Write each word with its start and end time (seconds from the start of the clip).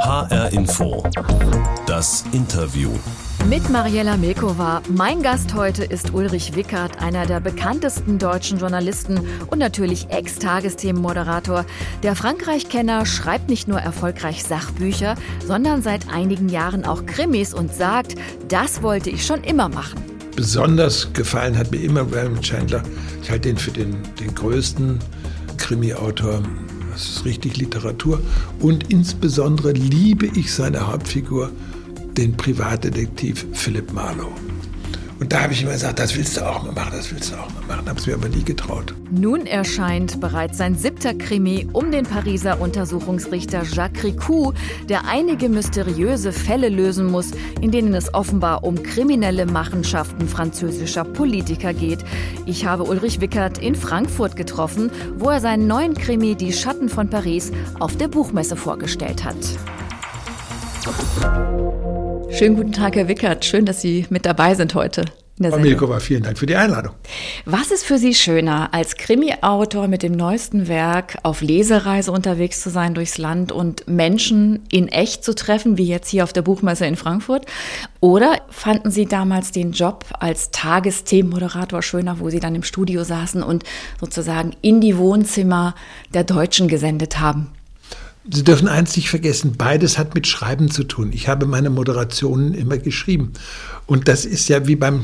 HR 0.00 0.50
Info. 0.54 1.02
Das 1.86 2.24
Interview. 2.32 2.90
Mit 3.50 3.68
Mariella 3.68 4.16
Milkova. 4.16 4.80
Mein 4.88 5.22
Gast 5.22 5.54
heute 5.54 5.84
ist 5.84 6.14
Ulrich 6.14 6.56
Wickert, 6.56 7.02
einer 7.02 7.26
der 7.26 7.40
bekanntesten 7.40 8.18
deutschen 8.18 8.58
Journalisten 8.58 9.20
und 9.48 9.58
natürlich 9.58 10.08
Ex-Tagesthemenmoderator. 10.08 11.66
Der 12.02 12.16
Frankreich-Kenner 12.16 13.04
schreibt 13.04 13.50
nicht 13.50 13.68
nur 13.68 13.78
erfolgreich 13.78 14.42
Sachbücher, 14.42 15.16
sondern 15.46 15.82
seit 15.82 16.08
einigen 16.10 16.48
Jahren 16.48 16.86
auch 16.86 17.04
Krimis 17.04 17.52
und 17.52 17.74
sagt, 17.74 18.14
das 18.48 18.82
wollte 18.82 19.10
ich 19.10 19.26
schon 19.26 19.44
immer 19.44 19.68
machen. 19.68 20.00
Besonders 20.34 21.12
gefallen 21.12 21.58
hat 21.58 21.70
mir 21.72 21.82
immer 21.82 22.10
Raymond 22.10 22.40
Chandler. 22.40 22.82
Ich 23.22 23.30
halte 23.30 23.50
den 23.50 23.58
für 23.58 23.70
den, 23.70 23.98
den 24.18 24.34
größten 24.34 24.98
Krimi-Autor 25.58 26.42
das 26.90 27.08
ist 27.08 27.24
richtig 27.24 27.56
Literatur. 27.56 28.20
Und 28.60 28.90
insbesondere 28.90 29.72
liebe 29.72 30.26
ich 30.26 30.52
seine 30.52 30.86
Hauptfigur, 30.86 31.50
den 32.16 32.36
Privatdetektiv 32.36 33.46
Philip 33.52 33.92
Marlowe. 33.92 34.49
Und 35.20 35.34
da 35.34 35.42
habe 35.42 35.52
ich 35.52 35.62
immer 35.62 35.72
gesagt, 35.72 35.98
das 35.98 36.16
willst 36.16 36.38
du 36.38 36.48
auch 36.48 36.62
mal 36.62 36.72
machen, 36.72 36.92
das 36.96 37.12
willst 37.12 37.30
du 37.30 37.36
auch 37.36 37.50
mal 37.52 37.62
machen. 37.68 37.86
Habe 37.86 38.00
es 38.00 38.06
mir 38.06 38.14
aber 38.14 38.30
nie 38.30 38.42
getraut. 38.42 38.94
Nun 39.10 39.44
erscheint 39.44 40.18
bereits 40.18 40.56
sein 40.56 40.74
siebter 40.74 41.12
Krimi 41.12 41.68
um 41.74 41.92
den 41.92 42.06
Pariser 42.06 42.58
Untersuchungsrichter 42.58 43.64
Jacques 43.70 44.02
Ricou, 44.02 44.54
der 44.88 45.04
einige 45.06 45.50
mysteriöse 45.50 46.32
Fälle 46.32 46.70
lösen 46.70 47.04
muss, 47.04 47.32
in 47.60 47.70
denen 47.70 47.92
es 47.92 48.14
offenbar 48.14 48.64
um 48.64 48.82
kriminelle 48.82 49.44
Machenschaften 49.44 50.26
französischer 50.26 51.04
Politiker 51.04 51.74
geht. 51.74 51.98
Ich 52.46 52.64
habe 52.64 52.84
Ulrich 52.84 53.20
Wickert 53.20 53.58
in 53.58 53.74
Frankfurt 53.74 54.36
getroffen, 54.36 54.90
wo 55.18 55.28
er 55.28 55.40
seinen 55.40 55.66
neuen 55.66 55.92
Krimi 55.92 56.34
Die 56.34 56.54
Schatten 56.54 56.88
von 56.88 57.10
Paris 57.10 57.52
auf 57.78 57.94
der 57.96 58.08
Buchmesse 58.08 58.56
vorgestellt 58.56 59.22
hat. 59.22 59.36
Schönen 62.32 62.56
guten 62.56 62.72
Tag, 62.72 62.96
Herr 62.96 63.08
Wickert. 63.08 63.44
Schön, 63.44 63.66
dass 63.66 63.82
Sie 63.82 64.06
mit 64.08 64.24
dabei 64.24 64.54
sind 64.54 64.74
heute. 64.74 65.04
Frau 65.42 65.58
Milkova, 65.58 66.00
vielen 66.00 66.22
Dank 66.22 66.38
für 66.38 66.44
die 66.44 66.54
Einladung. 66.54 66.94
Was 67.46 67.70
ist 67.70 67.84
für 67.84 67.96
Sie 67.96 68.14
schöner, 68.14 68.74
als 68.74 68.96
Krimi-Autor 68.96 69.88
mit 69.88 70.02
dem 70.02 70.12
neuesten 70.12 70.68
Werk 70.68 71.16
auf 71.22 71.40
Lesereise 71.40 72.12
unterwegs 72.12 72.60
zu 72.60 72.68
sein 72.68 72.92
durchs 72.92 73.16
Land 73.16 73.50
und 73.50 73.88
Menschen 73.88 74.64
in 74.70 74.88
echt 74.88 75.24
zu 75.24 75.34
treffen, 75.34 75.78
wie 75.78 75.86
jetzt 75.86 76.10
hier 76.10 76.24
auf 76.24 76.34
der 76.34 76.42
Buchmesse 76.42 76.84
in 76.84 76.96
Frankfurt? 76.96 77.46
Oder 78.00 78.42
fanden 78.50 78.90
Sie 78.90 79.06
damals 79.06 79.50
den 79.50 79.72
Job 79.72 80.04
als 80.18 80.50
Tagesthemenmoderator 80.50 81.82
schöner, 81.82 82.20
wo 82.20 82.28
Sie 82.28 82.40
dann 82.40 82.54
im 82.54 82.62
Studio 82.62 83.02
saßen 83.02 83.42
und 83.42 83.64
sozusagen 83.98 84.54
in 84.60 84.82
die 84.82 84.98
Wohnzimmer 84.98 85.74
der 86.12 86.24
Deutschen 86.24 86.68
gesendet 86.68 87.18
haben? 87.18 87.50
Sie 88.32 88.44
dürfen 88.44 88.68
eins 88.68 88.96
nicht 88.96 89.10
vergessen, 89.10 89.54
beides 89.56 89.98
hat 89.98 90.14
mit 90.14 90.26
Schreiben 90.26 90.70
zu 90.70 90.84
tun. 90.84 91.10
Ich 91.12 91.28
habe 91.28 91.46
meine 91.46 91.70
Moderationen 91.70 92.54
immer 92.54 92.78
geschrieben. 92.78 93.32
Und 93.86 94.06
das 94.06 94.24
ist 94.24 94.48
ja 94.48 94.66
wie 94.66 94.76
beim 94.76 95.02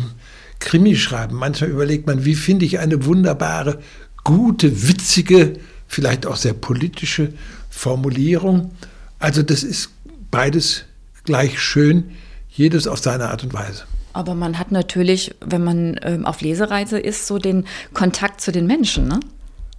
Krimischreiben. 0.60 1.36
Manchmal 1.36 1.70
überlegt 1.70 2.06
man, 2.06 2.24
wie 2.24 2.34
finde 2.34 2.64
ich 2.64 2.78
eine 2.78 3.04
wunderbare, 3.04 3.80
gute, 4.22 4.88
witzige, 4.88 5.54
vielleicht 5.88 6.26
auch 6.26 6.36
sehr 6.36 6.52
politische 6.52 7.32
Formulierung. 7.68 8.70
Also 9.18 9.42
das 9.42 9.62
ist 9.62 9.90
beides 10.30 10.84
gleich 11.24 11.60
schön, 11.60 12.12
jedes 12.50 12.86
auf 12.86 13.00
seine 13.00 13.30
Art 13.30 13.42
und 13.42 13.52
Weise. 13.52 13.84
Aber 14.12 14.34
man 14.34 14.58
hat 14.58 14.72
natürlich, 14.72 15.34
wenn 15.44 15.62
man 15.62 16.00
ähm, 16.02 16.24
auf 16.24 16.40
Lesereise 16.40 16.98
ist, 16.98 17.26
so 17.26 17.38
den 17.38 17.66
Kontakt 17.92 18.40
zu 18.40 18.50
den 18.50 18.66
Menschen, 18.66 19.08
ne? 19.08 19.20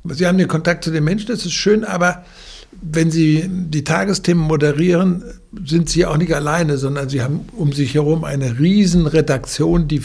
Sie 0.10 0.26
haben 0.26 0.38
den 0.38 0.48
Kontakt 0.48 0.84
zu 0.84 0.92
den 0.92 1.04
Menschen, 1.04 1.28
das 1.28 1.46
ist 1.46 1.54
schön, 1.54 1.84
aber 1.84 2.24
wenn 2.72 3.12
Sie 3.12 3.46
die 3.48 3.84
Tagesthemen 3.84 4.44
moderieren, 4.44 5.24
sind 5.66 5.90
Sie 5.90 6.06
auch 6.06 6.18
nicht 6.18 6.34
alleine, 6.34 6.78
sondern 6.78 7.10
Sie 7.10 7.22
haben 7.22 7.42
um 7.56 7.74
sich 7.74 7.94
herum 7.94 8.24
eine 8.24 8.60
Riesenredaktion, 8.60 9.88
die 9.88 10.02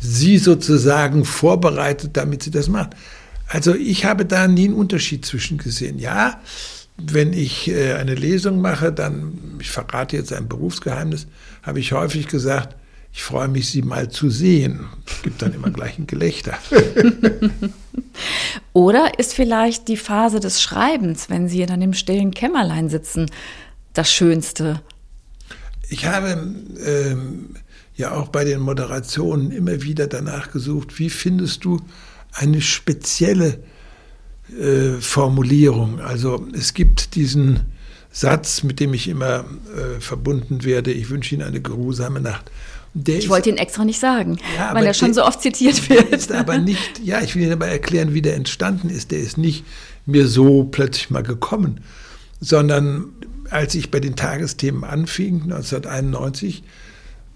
Sie 0.00 0.38
sozusagen 0.38 1.24
vorbereitet, 1.24 2.10
damit 2.14 2.42
Sie 2.42 2.50
das 2.50 2.68
machen. 2.68 2.90
Also 3.48 3.74
ich 3.74 4.04
habe 4.04 4.24
da 4.24 4.48
nie 4.48 4.66
einen 4.66 4.74
Unterschied 4.74 5.24
zwischen 5.24 5.58
gesehen. 5.58 5.98
Ja, 5.98 6.40
wenn 6.96 7.32
ich 7.32 7.68
äh, 7.70 7.94
eine 7.94 8.14
Lesung 8.14 8.60
mache, 8.60 8.92
dann, 8.92 9.38
ich 9.60 9.70
verrate 9.70 10.16
jetzt 10.16 10.32
ein 10.32 10.48
Berufsgeheimnis, 10.48 11.26
habe 11.62 11.80
ich 11.80 11.92
häufig 11.92 12.28
gesagt, 12.28 12.76
ich 13.14 13.22
freue 13.22 13.46
mich, 13.46 13.70
Sie 13.70 13.82
mal 13.82 14.10
zu 14.10 14.28
sehen. 14.28 14.86
Es 15.06 15.22
gibt 15.22 15.40
dann 15.40 15.54
immer 15.54 15.70
gleich 15.70 15.98
ein 15.98 16.08
Gelächter. 16.08 16.58
Oder 18.72 19.20
ist 19.20 19.34
vielleicht 19.34 19.86
die 19.86 19.96
Phase 19.96 20.40
des 20.40 20.60
Schreibens, 20.60 21.30
wenn 21.30 21.48
Sie 21.48 21.64
dann 21.64 21.80
im 21.80 21.94
stillen 21.94 22.32
Kämmerlein 22.32 22.88
sitzen, 22.88 23.30
das 23.92 24.12
Schönste? 24.12 24.82
Ich 25.88 26.06
habe 26.06 26.54
ähm, 26.84 27.50
ja 27.94 28.10
auch 28.10 28.28
bei 28.28 28.44
den 28.44 28.58
Moderationen 28.58 29.52
immer 29.52 29.82
wieder 29.82 30.08
danach 30.08 30.50
gesucht, 30.50 30.98
wie 30.98 31.08
findest 31.08 31.64
du 31.64 31.80
eine 32.32 32.60
spezielle 32.60 33.62
äh, 34.58 35.00
Formulierung? 35.00 36.00
Also 36.00 36.48
es 36.52 36.74
gibt 36.74 37.14
diesen 37.14 37.60
Satz, 38.10 38.64
mit 38.64 38.80
dem 38.80 38.92
ich 38.92 39.06
immer 39.06 39.44
äh, 39.76 40.00
verbunden 40.00 40.64
werde, 40.64 40.90
ich 40.90 41.10
wünsche 41.10 41.36
Ihnen 41.36 41.46
eine 41.46 41.60
geruhsame 41.60 42.20
Nacht. 42.20 42.50
Der 42.96 43.18
ich 43.18 43.28
wollte 43.28 43.50
ihn 43.50 43.56
extra 43.56 43.84
nicht 43.84 43.98
sagen, 43.98 44.38
ja, 44.56 44.72
weil 44.72 44.86
er 44.86 44.94
schon 44.94 45.12
so 45.14 45.24
oft 45.24 45.42
zitiert 45.42 45.88
wird. 45.90 46.10
Ist 46.10 46.30
aber 46.30 46.58
nicht, 46.58 47.00
ja, 47.02 47.20
ich 47.20 47.34
will 47.34 47.42
Ihnen 47.42 47.52
aber 47.52 47.66
erklären, 47.66 48.14
wie 48.14 48.22
der 48.22 48.36
entstanden 48.36 48.88
ist. 48.88 49.10
Der 49.10 49.18
ist 49.18 49.36
nicht 49.36 49.64
mir 50.06 50.28
so 50.28 50.64
plötzlich 50.64 51.10
mal 51.10 51.24
gekommen, 51.24 51.80
sondern 52.40 53.06
als 53.50 53.74
ich 53.74 53.90
bei 53.90 53.98
den 53.98 54.14
Tagesthemen 54.14 54.84
anfing, 54.84 55.42
1991, 55.42 56.62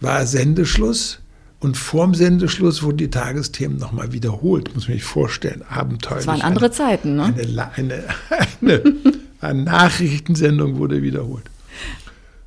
war 0.01 0.27
Sendeschluss 0.27 1.19
und 1.61 1.77
vorm 1.77 2.15
Sendeschluss 2.15 2.83
wurden 2.83 2.99
die 2.99 3.11
Tagesthemen 3.11 3.79
nochmal 3.79 4.13
wiederholt, 4.13 4.75
muss 4.75 4.87
man 4.87 4.97
sich 4.97 5.05
vorstellen, 5.05 5.65
abenteuerlich. 5.69 6.27
Das 6.27 6.35
waren 6.35 6.43
andere 6.43 6.67
eine, 6.67 6.75
Zeiten, 6.75 7.17
ne? 7.17 7.25
Eine, 7.25 7.73
eine, 7.73 8.05
eine, 8.61 8.95
eine 9.41 9.63
Nachrichtensendung 9.65 10.79
wurde 10.79 11.03
wiederholt. 11.03 11.45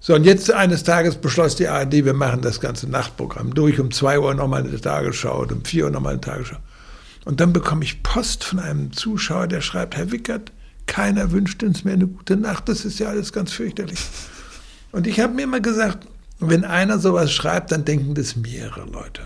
So, 0.04 0.16
und 0.16 0.24
jetzt 0.24 0.52
eines 0.52 0.84
Tages 0.84 1.16
beschloss 1.16 1.56
die 1.56 1.68
ARD, 1.68 1.92
wir 2.04 2.16
machen 2.16 2.42
das 2.42 2.60
ganze 2.60 2.90
Nachtprogramm 2.90 3.54
durch. 3.54 3.80
Um 3.80 3.92
zwei 3.92 4.20
Uhr 4.20 4.34
nochmal 4.34 4.64
eine 4.64 4.82
Tagesschau 4.82 5.44
und 5.44 5.52
um 5.52 5.64
vier 5.64 5.86
Uhr 5.86 5.92
nochmal 5.92 6.14
eine 6.14 6.22
Tagesschau. 6.22 6.58
Und 7.24 7.40
dann 7.40 7.54
bekomme 7.54 7.84
ich 7.84 8.02
Post 8.02 8.44
von 8.44 8.58
einem 8.58 8.92
Zuschauer, 8.94 9.46
der 9.46 9.62
schreibt, 9.62 9.96
Herr 9.96 10.12
Wickert, 10.12 10.52
keiner 10.88 11.32
wünscht 11.32 11.62
uns 11.62 11.84
mehr 11.84 11.94
eine 11.94 12.08
gute 12.08 12.36
Nacht. 12.36 12.68
Das 12.68 12.84
ist 12.84 12.98
ja 12.98 13.10
alles 13.10 13.32
ganz 13.32 13.52
fürchterlich. 13.52 14.00
Und 14.92 15.06
ich 15.06 15.20
habe 15.20 15.36
mir 15.36 15.44
immer 15.44 15.60
gesagt, 15.60 16.08
wenn 16.40 16.66
einer 16.66 16.98
sowas 16.98 17.32
schreibt, 17.32 17.72
dann 17.72 17.86
denken 17.86 18.16
das 18.16 18.36
mehrere 18.36 18.90
Leute. 18.90 19.22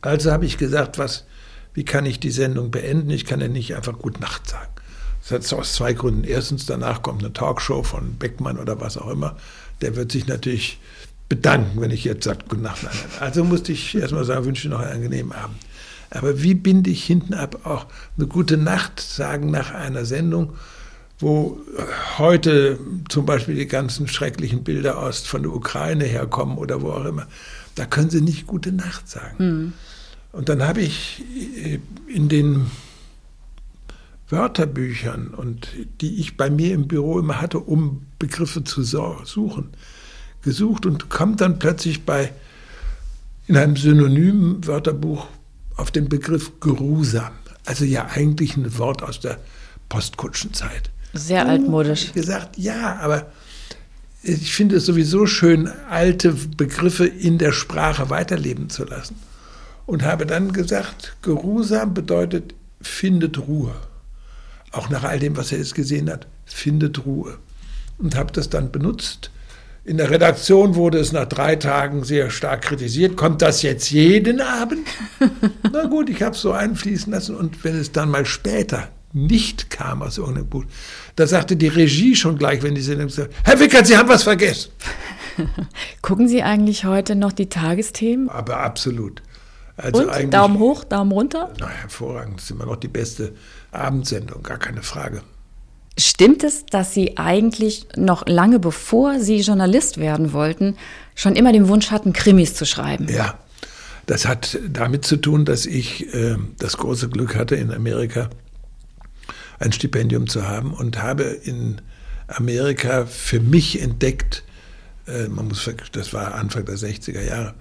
Also 0.00 0.32
habe 0.32 0.44
ich 0.44 0.58
gesagt, 0.58 0.98
was, 0.98 1.24
wie 1.72 1.84
kann 1.84 2.04
ich 2.04 2.18
die 2.18 2.32
Sendung 2.32 2.72
beenden? 2.72 3.10
Ich 3.10 3.26
kann 3.26 3.40
ja 3.40 3.46
nicht 3.46 3.76
einfach 3.76 3.96
Gute 3.96 4.20
Nacht 4.20 4.48
sagen. 4.48 4.72
Das 5.28 5.52
hat 5.52 5.58
aus 5.58 5.74
zwei 5.74 5.92
Gründen. 5.92 6.24
Erstens, 6.24 6.66
danach 6.66 7.02
kommt 7.02 7.22
eine 7.22 7.32
Talkshow 7.32 7.82
von 7.82 8.16
Beckmann 8.16 8.58
oder 8.58 8.80
was 8.80 8.96
auch 8.96 9.10
immer 9.10 9.36
der 9.80 9.96
wird 9.96 10.12
sich 10.12 10.26
natürlich 10.26 10.78
bedanken, 11.28 11.80
wenn 11.80 11.90
ich 11.90 12.04
jetzt 12.04 12.24
sage, 12.24 12.40
gute 12.48 12.62
Nacht. 12.62 12.86
Also 13.20 13.44
musste 13.44 13.72
ich 13.72 13.94
erstmal 13.94 14.24
sagen, 14.24 14.44
wünsche 14.44 14.68
noch 14.68 14.80
einen 14.80 14.92
angenehmen 14.92 15.32
Abend. 15.32 15.56
Aber 16.10 16.42
wie 16.42 16.54
binde 16.54 16.90
ich 16.90 17.04
hinten 17.04 17.34
ab 17.34 17.66
auch 17.66 17.86
eine 18.16 18.26
gute 18.26 18.56
Nacht 18.56 18.98
sagen 18.98 19.50
nach 19.50 19.74
einer 19.74 20.06
Sendung, 20.06 20.54
wo 21.18 21.58
heute 22.16 22.78
zum 23.10 23.26
Beispiel 23.26 23.56
die 23.56 23.66
ganzen 23.66 24.08
schrecklichen 24.08 24.64
Bilder 24.64 24.98
aus 24.98 25.20
von 25.20 25.42
der 25.42 25.52
Ukraine 25.52 26.04
herkommen 26.04 26.56
oder 26.56 26.80
wo 26.80 26.92
auch 26.92 27.04
immer. 27.04 27.26
Da 27.74 27.84
können 27.84 28.08
Sie 28.08 28.22
nicht 28.22 28.46
gute 28.46 28.72
Nacht 28.72 29.08
sagen. 29.08 29.36
Mhm. 29.38 29.72
Und 30.32 30.48
dann 30.48 30.62
habe 30.62 30.80
ich 30.80 31.22
in 32.06 32.28
den 32.28 32.70
Wörterbüchern 34.30 35.28
und 35.28 35.68
die 36.00 36.20
ich 36.20 36.36
bei 36.36 36.50
mir 36.50 36.74
im 36.74 36.86
Büro 36.86 37.18
immer 37.18 37.40
hatte, 37.40 37.60
um 37.60 38.06
Begriffe 38.18 38.62
zu 38.64 38.82
suchen, 38.82 39.70
gesucht 40.42 40.86
und 40.86 41.08
kommt 41.08 41.40
dann 41.40 41.58
plötzlich 41.58 42.04
bei 42.04 42.32
in 43.46 43.56
einem 43.56 43.76
synonymen 43.76 44.66
Wörterbuch 44.66 45.26
auf 45.76 45.90
den 45.90 46.08
Begriff 46.08 46.60
geruhsam. 46.60 47.32
Also 47.64 47.84
ja 47.84 48.06
eigentlich 48.06 48.56
ein 48.56 48.78
Wort 48.78 49.02
aus 49.02 49.20
der 49.20 49.38
Postkutschenzeit. 49.88 50.90
Sehr 51.14 51.44
und 51.44 51.50
altmodisch. 51.50 52.12
gesagt, 52.12 52.58
ja, 52.58 52.96
aber 52.96 53.32
ich 54.22 54.54
finde 54.54 54.76
es 54.76 54.84
sowieso 54.84 55.26
schön, 55.26 55.70
alte 55.88 56.32
Begriffe 56.32 57.06
in 57.06 57.38
der 57.38 57.52
Sprache 57.52 58.10
weiterleben 58.10 58.68
zu 58.68 58.84
lassen. 58.84 59.16
Und 59.86 60.02
habe 60.02 60.26
dann 60.26 60.52
gesagt, 60.52 61.16
geruhsam 61.22 61.94
bedeutet 61.94 62.54
findet 62.82 63.38
Ruhe 63.38 63.74
auch 64.78 64.88
nach 64.88 65.04
all 65.04 65.18
dem, 65.18 65.36
was 65.36 65.52
er 65.52 65.58
jetzt 65.58 65.74
gesehen 65.74 66.10
hat, 66.10 66.26
findet 66.46 67.04
Ruhe. 67.04 67.38
Und 67.98 68.14
habe 68.16 68.32
das 68.32 68.48
dann 68.48 68.70
benutzt. 68.70 69.30
In 69.84 69.96
der 69.96 70.10
Redaktion 70.10 70.74
wurde 70.74 70.98
es 70.98 71.12
nach 71.12 71.26
drei 71.26 71.56
Tagen 71.56 72.04
sehr 72.04 72.30
stark 72.30 72.62
kritisiert. 72.62 73.16
Kommt 73.16 73.42
das 73.42 73.62
jetzt 73.62 73.90
jeden 73.90 74.40
Abend? 74.40 74.86
Na 75.72 75.86
gut, 75.86 76.10
ich 76.10 76.22
habe 76.22 76.34
es 76.34 76.42
so 76.42 76.52
einfließen 76.52 77.12
lassen. 77.12 77.34
Und 77.34 77.64
wenn 77.64 77.74
es 77.74 77.90
dann 77.90 78.10
mal 78.10 78.26
später 78.26 78.88
nicht 79.12 79.70
kam 79.70 80.02
aus 80.02 80.18
irgendeinem 80.18 80.48
Buch. 80.48 80.64
Da 81.16 81.26
sagte 81.26 81.56
die 81.56 81.68
Regie 81.68 82.14
schon 82.14 82.36
gleich, 82.36 82.62
wenn 82.62 82.74
die 82.74 82.82
Sendung 82.82 83.08
sagte, 83.08 83.34
Herr 83.44 83.58
Wickert, 83.58 83.86
Sie 83.86 83.96
haben 83.96 84.08
was 84.08 84.22
vergessen. 84.22 84.70
Gucken 86.02 86.28
Sie 86.28 86.42
eigentlich 86.42 86.84
heute 86.84 87.16
noch 87.16 87.32
die 87.32 87.48
Tagesthemen? 87.48 88.28
Aber 88.28 88.58
absolut. 88.58 89.22
Also 89.76 90.10
Und 90.10 90.34
Daumen 90.34 90.58
hoch, 90.58 90.84
Daumen 90.84 91.12
runter? 91.12 91.52
Na, 91.60 91.68
hervorragend. 91.68 92.36
Das 92.36 92.44
ist 92.44 92.50
immer 92.50 92.66
noch 92.66 92.76
die 92.76 92.88
beste 92.88 93.32
Abendsendung, 93.72 94.42
gar 94.42 94.58
keine 94.58 94.82
Frage. 94.82 95.22
Stimmt 95.98 96.44
es, 96.44 96.64
dass 96.64 96.94
Sie 96.94 97.18
eigentlich 97.18 97.86
noch 97.96 98.26
lange 98.26 98.60
bevor 98.60 99.18
Sie 99.18 99.40
Journalist 99.40 99.98
werden 99.98 100.32
wollten, 100.32 100.76
schon 101.16 101.34
immer 101.34 101.52
den 101.52 101.66
Wunsch 101.66 101.90
hatten, 101.90 102.12
Krimis 102.12 102.54
zu 102.54 102.64
schreiben? 102.64 103.08
Ja, 103.08 103.36
das 104.06 104.24
hat 104.26 104.58
damit 104.68 105.04
zu 105.04 105.16
tun, 105.16 105.44
dass 105.44 105.66
ich 105.66 106.14
äh, 106.14 106.36
das 106.58 106.76
große 106.76 107.08
Glück 107.08 107.34
hatte, 107.34 107.56
in 107.56 107.72
Amerika 107.72 108.30
ein 109.58 109.72
Stipendium 109.72 110.28
zu 110.28 110.46
haben 110.46 110.72
und 110.72 111.02
habe 111.02 111.24
in 111.24 111.80
Amerika 112.28 113.06
für 113.06 113.40
mich 113.40 113.82
entdeckt, 113.82 114.44
äh, 115.08 115.26
man 115.26 115.48
muss, 115.48 115.68
das 115.90 116.14
war 116.14 116.34
Anfang 116.34 116.64
der 116.64 116.76
60er 116.76 117.22
Jahre, 117.22 117.54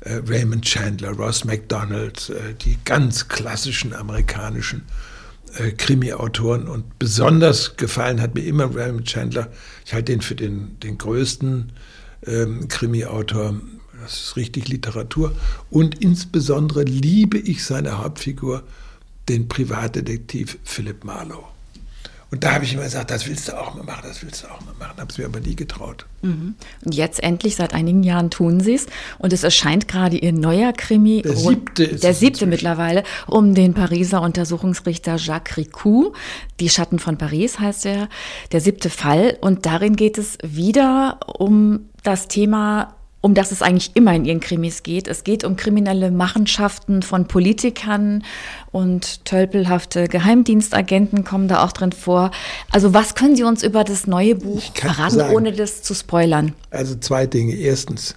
äh, 0.00 0.14
Raymond 0.26 0.64
Chandler, 0.64 1.10
Ross 1.10 1.44
MacDonald, 1.44 2.30
äh, 2.30 2.54
die 2.54 2.78
ganz 2.86 3.28
klassischen 3.28 3.92
amerikanischen 3.92 4.80
äh, 4.80 5.11
Krimi-Autoren. 5.76 6.66
Und 6.68 6.98
besonders 6.98 7.76
gefallen 7.76 8.20
hat 8.20 8.34
mir 8.34 8.44
immer 8.44 8.74
Raymond 8.74 9.06
Chandler. 9.06 9.50
Ich 9.84 9.94
halte 9.94 10.12
den 10.12 10.22
für 10.22 10.34
den, 10.34 10.78
den 10.80 10.98
größten 10.98 11.72
ähm, 12.26 12.68
Krimi-Autor. 12.68 13.60
Das 14.02 14.14
ist 14.14 14.36
richtig 14.36 14.68
Literatur. 14.68 15.32
Und 15.70 16.00
insbesondere 16.02 16.82
liebe 16.82 17.38
ich 17.38 17.64
seine 17.64 17.98
Hauptfigur, 17.98 18.64
den 19.28 19.48
Privatdetektiv 19.48 20.58
Philip 20.64 21.04
Marlowe. 21.04 21.51
Und 22.32 22.44
da 22.44 22.54
habe 22.54 22.64
ich 22.64 22.72
immer 22.72 22.84
gesagt, 22.84 23.10
das 23.10 23.28
willst 23.28 23.48
du 23.48 23.60
auch 23.60 23.74
mal 23.74 23.84
machen, 23.84 24.04
das 24.04 24.22
willst 24.22 24.42
du 24.42 24.46
auch 24.48 24.58
mal 24.62 24.72
machen. 24.78 24.96
Habe 24.98 25.10
es 25.10 25.18
mir 25.18 25.26
aber 25.26 25.40
nie 25.40 25.54
getraut. 25.54 26.06
Mhm. 26.22 26.54
Und 26.82 26.94
jetzt 26.94 27.22
endlich, 27.22 27.56
seit 27.56 27.74
einigen 27.74 28.02
Jahren 28.02 28.30
tun 28.30 28.60
sie 28.60 28.72
es. 28.72 28.86
Und 29.18 29.34
es 29.34 29.44
erscheint 29.44 29.86
gerade 29.86 30.16
ihr 30.16 30.32
neuer 30.32 30.72
Krimi. 30.72 31.20
Der 31.20 31.36
siebte 31.36 31.84
ist 31.84 32.02
Der 32.02 32.14
siebte 32.14 32.46
mittlerweile, 32.46 33.02
um 33.26 33.54
den 33.54 33.74
Pariser 33.74 34.22
Untersuchungsrichter 34.22 35.16
Jacques 35.16 35.58
Ricou. 35.58 36.14
Die 36.58 36.70
Schatten 36.70 36.98
von 36.98 37.18
Paris 37.18 37.58
heißt 37.58 37.84
er. 37.84 38.08
Der 38.50 38.62
siebte 38.62 38.88
Fall. 38.88 39.36
Und 39.42 39.66
darin 39.66 39.94
geht 39.94 40.16
es 40.16 40.38
wieder 40.42 41.20
um 41.38 41.90
das 42.02 42.28
Thema 42.28 42.94
um 43.22 43.34
das 43.34 43.52
es 43.52 43.62
eigentlich 43.62 43.92
immer 43.94 44.14
in 44.14 44.24
ihren 44.24 44.40
Krimis 44.40 44.82
geht. 44.82 45.06
Es 45.06 45.24
geht 45.24 45.44
um 45.44 45.56
kriminelle 45.56 46.10
Machenschaften 46.10 47.02
von 47.02 47.28
Politikern 47.28 48.24
und 48.72 49.24
tölpelhafte 49.24 50.08
Geheimdienstagenten 50.08 51.24
kommen 51.24 51.46
da 51.46 51.64
auch 51.64 51.72
drin 51.72 51.92
vor. 51.92 52.32
Also 52.70 52.92
was 52.92 53.14
können 53.14 53.36
Sie 53.36 53.44
uns 53.44 53.62
über 53.62 53.84
das 53.84 54.08
neue 54.08 54.34
Buch 54.34 54.62
verraten, 54.74 55.16
sagen, 55.16 55.34
ohne 55.34 55.52
das 55.52 55.82
zu 55.82 55.94
spoilern? 55.94 56.52
Also 56.70 56.96
zwei 56.96 57.26
Dinge. 57.26 57.54
Erstens, 57.54 58.16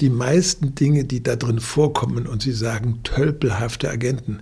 die 0.00 0.08
meisten 0.10 0.74
Dinge, 0.74 1.04
die 1.04 1.22
da 1.22 1.36
drin 1.36 1.60
vorkommen 1.60 2.26
und 2.26 2.42
Sie 2.42 2.52
sagen 2.52 3.00
tölpelhafte 3.04 3.90
Agenten, 3.90 4.40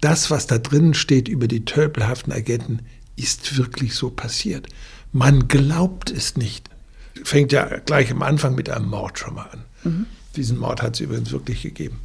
das, 0.00 0.30
was 0.30 0.48
da 0.48 0.58
drin 0.58 0.92
steht 0.92 1.28
über 1.28 1.46
die 1.46 1.64
tölpelhaften 1.64 2.32
Agenten, 2.32 2.80
ist 3.14 3.56
wirklich 3.56 3.94
so 3.94 4.10
passiert. 4.10 4.66
Man 5.12 5.46
glaubt 5.46 6.10
es 6.10 6.36
nicht 6.36 6.68
fängt 7.22 7.52
ja 7.52 7.78
gleich 7.84 8.10
am 8.10 8.22
Anfang 8.22 8.54
mit 8.54 8.68
einem 8.68 8.88
Mord 8.88 9.18
schon 9.18 9.34
mal 9.34 9.48
an. 9.52 9.64
Mhm. 9.84 10.06
Diesen 10.36 10.58
Mord 10.58 10.82
hat 10.82 10.94
es 10.94 11.00
übrigens 11.00 11.30
wirklich 11.30 11.62
gegeben. 11.62 12.00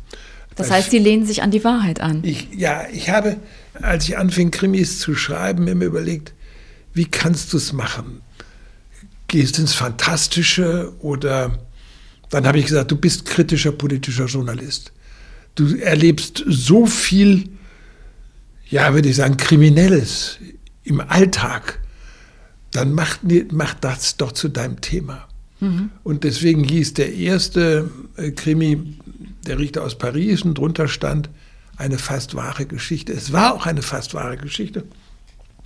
Das 0.55 0.71
heißt, 0.71 0.91
Sie 0.91 0.99
lehnen 0.99 1.25
sich 1.25 1.41
an 1.41 1.51
die 1.51 1.63
Wahrheit 1.63 2.01
an. 2.01 2.21
Ich, 2.23 2.49
ja, 2.53 2.85
ich 2.91 3.09
habe, 3.09 3.37
als 3.81 4.09
ich 4.09 4.17
anfing, 4.17 4.51
Krimis 4.51 4.99
zu 4.99 5.15
schreiben, 5.15 5.63
mir 5.63 5.85
überlegt, 5.85 6.33
wie 6.93 7.05
kannst 7.05 7.53
du 7.53 7.57
es 7.57 7.71
machen? 7.71 8.21
Gehst 9.27 9.57
ins 9.57 9.73
Fantastische 9.73 10.91
oder 10.99 11.59
dann 12.29 12.45
habe 12.45 12.59
ich 12.59 12.65
gesagt, 12.65 12.91
du 12.91 12.97
bist 12.97 13.25
kritischer 13.25 13.71
politischer 13.71 14.25
Journalist. 14.25 14.91
Du 15.55 15.75
erlebst 15.77 16.43
so 16.45 16.85
viel, 16.85 17.49
ja, 18.69 18.93
würde 18.93 19.09
ich 19.09 19.15
sagen, 19.15 19.37
Kriminelles 19.37 20.37
im 20.83 20.99
Alltag 20.99 21.79
dann 22.71 22.93
mach, 22.93 23.19
mach 23.51 23.73
das 23.75 24.17
doch 24.17 24.31
zu 24.31 24.49
deinem 24.49 24.81
Thema. 24.81 25.27
Mhm. 25.59 25.89
Und 26.03 26.23
deswegen 26.23 26.63
hieß 26.63 26.93
der 26.93 27.13
erste 27.13 27.89
äh, 28.15 28.31
Krimi, 28.31 28.97
der 29.45 29.59
Richter 29.59 29.83
aus 29.83 29.97
Paris, 29.97 30.43
und 30.43 30.57
drunter 30.57 30.87
stand 30.87 31.29
eine 31.77 31.97
fast 31.97 32.35
wahre 32.35 32.65
Geschichte. 32.65 33.13
Es 33.13 33.31
war 33.31 33.53
auch 33.53 33.65
eine 33.65 33.81
fast 33.81 34.13
wahre 34.13 34.37
Geschichte. 34.37 34.83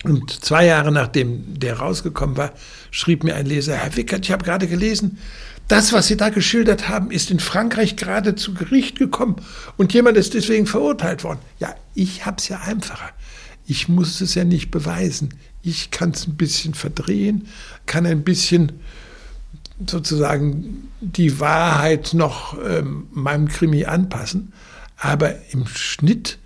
Und 0.04 0.44
zwei 0.44 0.66
Jahre 0.66 0.92
nachdem 0.92 1.58
der 1.58 1.78
rausgekommen 1.78 2.36
war, 2.36 2.52
schrieb 2.90 3.24
mir 3.24 3.36
ein 3.36 3.46
Leser, 3.46 3.76
Herr 3.76 3.96
Wickert, 3.96 4.24
ich 4.24 4.32
habe 4.32 4.44
gerade 4.44 4.68
gelesen, 4.68 5.18
das, 5.66 5.94
was 5.94 6.08
Sie 6.08 6.16
da 6.16 6.28
geschildert 6.28 6.88
haben, 6.88 7.10
ist 7.10 7.30
in 7.30 7.40
Frankreich 7.40 7.96
gerade 7.96 8.34
zu 8.34 8.52
Gericht 8.52 8.98
gekommen 8.98 9.36
und 9.78 9.94
jemand 9.94 10.18
ist 10.18 10.34
deswegen 10.34 10.66
verurteilt 10.66 11.24
worden. 11.24 11.38
Ja, 11.58 11.74
ich 11.94 12.26
habe 12.26 12.36
es 12.38 12.48
ja 12.48 12.60
einfacher. 12.60 13.10
Ich 13.66 13.88
muss 13.88 14.20
es 14.20 14.34
ja 14.34 14.44
nicht 14.44 14.70
beweisen. 14.70 15.30
Ich 15.64 15.90
kann 15.90 16.10
es 16.10 16.26
ein 16.26 16.36
bisschen 16.36 16.74
verdrehen, 16.74 17.48
kann 17.86 18.06
ein 18.06 18.22
bisschen 18.22 18.72
sozusagen 19.86 20.88
die 21.00 21.40
Wahrheit 21.40 22.14
noch 22.14 22.56
ähm, 22.64 23.08
meinem 23.12 23.48
Krimi 23.48 23.84
anpassen. 23.86 24.52
Aber 24.96 25.34
im 25.50 25.66
Schnitt 25.66 26.38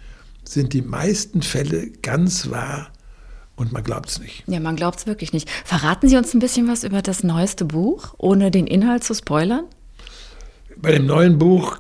sind 0.44 0.72
die 0.72 0.82
meisten 0.82 1.42
Fälle 1.42 1.90
ganz 2.02 2.50
wahr 2.50 2.90
und 3.56 3.72
man 3.72 3.82
glaubt 3.82 4.08
es 4.08 4.20
nicht. 4.20 4.44
Ja, 4.46 4.60
man 4.60 4.76
glaubt 4.76 5.00
es 5.00 5.06
wirklich 5.06 5.32
nicht. 5.32 5.50
Verraten 5.64 6.08
Sie 6.08 6.16
uns 6.16 6.32
ein 6.32 6.38
bisschen 6.38 6.68
was 6.68 6.84
über 6.84 7.02
das 7.02 7.22
neueste 7.22 7.64
Buch, 7.64 8.14
ohne 8.16 8.50
den 8.50 8.66
Inhalt 8.66 9.04
zu 9.04 9.14
spoilern? 9.14 9.64
Bei 10.76 10.92
dem 10.92 11.06
neuen 11.06 11.38
Buch 11.38 11.78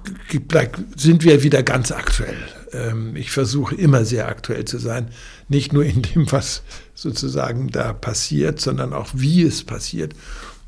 sind 0.96 1.22
wir 1.22 1.42
wieder 1.44 1.62
ganz 1.62 1.92
aktuell. 1.92 2.36
Ähm, 2.72 3.14
ich 3.14 3.30
versuche 3.30 3.76
immer 3.76 4.04
sehr 4.04 4.26
aktuell 4.28 4.64
zu 4.64 4.78
sein, 4.78 5.10
nicht 5.48 5.72
nur 5.72 5.84
in 5.84 6.02
dem, 6.02 6.30
was 6.32 6.62
sozusagen 6.98 7.68
da 7.68 7.92
passiert, 7.92 8.60
sondern 8.60 8.92
auch 8.92 9.06
wie 9.14 9.42
es 9.42 9.62
passiert. 9.62 10.14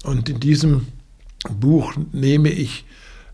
Und 0.05 0.29
in 0.29 0.39
diesem 0.39 0.87
Buch 1.49 1.93
nehme 2.13 2.51
ich 2.51 2.85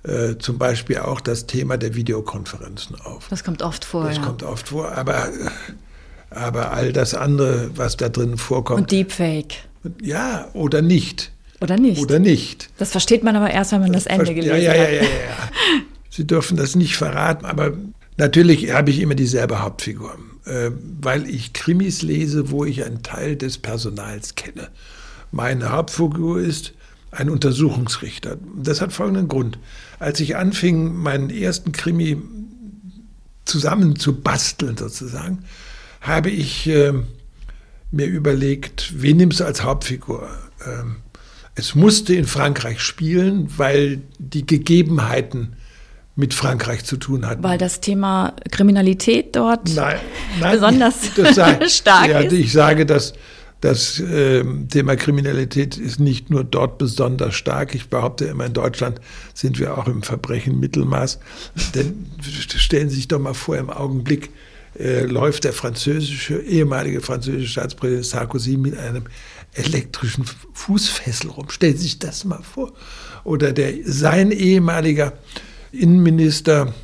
äh, 0.02 0.38
zum 0.38 0.56
Beispiel 0.56 0.98
auch 0.98 1.20
das 1.20 1.46
Thema 1.46 1.76
der 1.76 1.94
Videokonferenzen 1.94 2.98
auf. 3.02 3.28
Das 3.28 3.44
kommt 3.44 3.62
oft 3.62 3.84
vor. 3.84 4.04
Das 4.04 4.16
ja. 4.16 4.22
kommt 4.22 4.42
oft 4.42 4.68
vor, 4.68 4.92
aber, 4.92 5.28
aber 6.30 6.72
all 6.72 6.94
das 6.94 7.12
andere, 7.12 7.70
was 7.74 7.98
da 7.98 8.08
drin 8.08 8.38
vorkommt. 8.38 8.80
Und 8.80 8.92
Deepfake. 8.92 9.56
Ja, 10.00 10.48
oder 10.54 10.80
nicht. 10.80 11.32
Oder 11.60 11.76
nicht. 11.76 12.00
Oder 12.00 12.18
nicht. 12.18 12.70
Das 12.78 12.92
versteht 12.92 13.22
man 13.22 13.36
aber 13.36 13.50
erst, 13.50 13.72
wenn 13.72 13.80
man 13.80 13.92
das 13.92 14.06
Ende 14.06 14.34
gelesen 14.34 14.56
ja, 14.56 14.74
ja, 14.74 14.82
hat. 14.82 14.88
Ja, 14.88 14.94
ja, 14.94 15.02
ja, 15.02 15.02
ja. 15.02 15.50
Sie 16.08 16.26
dürfen 16.26 16.56
das 16.56 16.76
nicht 16.76 16.96
verraten, 16.96 17.44
aber 17.44 17.72
natürlich 18.16 18.72
habe 18.72 18.88
ich 18.90 19.00
immer 19.00 19.14
dieselbe 19.14 19.60
Hauptfigur. 19.62 20.16
Äh, 20.46 20.70
weil 21.00 21.28
ich 21.28 21.52
Krimis 21.52 22.02
lese, 22.02 22.50
wo 22.50 22.64
ich 22.64 22.84
einen 22.84 23.02
Teil 23.02 23.34
des 23.36 23.58
Personals 23.58 24.36
kenne. 24.36 24.68
Meine 25.32 25.70
Hauptfigur 25.70 26.40
ist 26.40 26.72
ein 27.10 27.30
Untersuchungsrichter. 27.30 28.36
Das 28.56 28.80
hat 28.80 28.92
folgenden 28.92 29.26
Grund. 29.26 29.58
Als 29.98 30.20
ich 30.20 30.36
anfing, 30.36 30.94
meinen 30.94 31.30
ersten 31.30 31.72
Krimi 31.72 32.18
zusammenzubasteln 33.44 34.76
sozusagen, 34.76 35.44
habe 36.00 36.30
ich 36.30 36.68
äh, 36.68 36.92
mir 37.90 38.06
überlegt, 38.06 38.92
wen 38.96 39.16
nimmst 39.16 39.40
du 39.40 39.44
als 39.44 39.64
Hauptfigur? 39.64 40.28
Ähm, 40.64 40.96
es 41.56 41.74
musste 41.74 42.14
in 42.14 42.26
Frankreich 42.26 42.80
spielen, 42.80 43.52
weil 43.56 44.02
die 44.18 44.46
Gegebenheiten 44.46 45.56
mit 46.16 46.32
Frankreich 46.32 46.84
zu 46.84 46.96
tun 46.96 47.26
hat. 47.26 47.42
Weil 47.42 47.58
das 47.58 47.80
Thema 47.80 48.34
Kriminalität 48.50 49.36
dort 49.36 49.74
nein, 49.74 49.98
nein, 50.40 50.52
besonders 50.52 50.96
sei, 51.34 51.68
stark 51.68 52.08
ja, 52.08 52.20
ist. 52.20 52.32
Ich 52.32 52.52
sage, 52.52 52.86
dass 52.86 53.12
das 53.60 54.00
äh, 54.00 54.44
Thema 54.70 54.96
Kriminalität 54.96 55.76
ist 55.76 55.98
nicht 56.00 56.30
nur 56.30 56.44
dort 56.44 56.78
besonders 56.78 57.34
stark. 57.34 57.74
Ich 57.74 57.88
behaupte 57.88 58.26
immer, 58.26 58.46
in 58.46 58.52
Deutschland 58.52 59.00
sind 59.34 59.58
wir 59.58 59.76
auch 59.76 59.86
im 59.86 60.02
Verbrechen 60.02 60.58
Mittelmaß. 60.58 61.18
Denn 61.74 62.06
stellen 62.22 62.88
Sie 62.88 62.96
sich 62.96 63.08
doch 63.08 63.18
mal 63.18 63.34
vor, 63.34 63.56
im 63.56 63.70
Augenblick 63.70 64.30
äh, 64.78 65.04
läuft 65.04 65.44
der 65.44 65.52
französische, 65.52 66.38
ehemalige 66.38 67.00
französische 67.00 67.48
Staatspräsident 67.48 68.06
Sarkozy 68.06 68.56
mit 68.56 68.78
einem 68.78 69.04
elektrischen 69.54 70.24
Fußfessel 70.52 71.30
rum. 71.30 71.48
Stellen 71.48 71.76
Sie 71.76 71.84
sich 71.84 71.98
das 71.98 72.24
mal 72.24 72.42
vor. 72.42 72.72
Oder 73.24 73.52
der, 73.52 73.72
sein 73.84 74.30
ehemaliger 74.30 75.14
Innenminister 75.76 76.74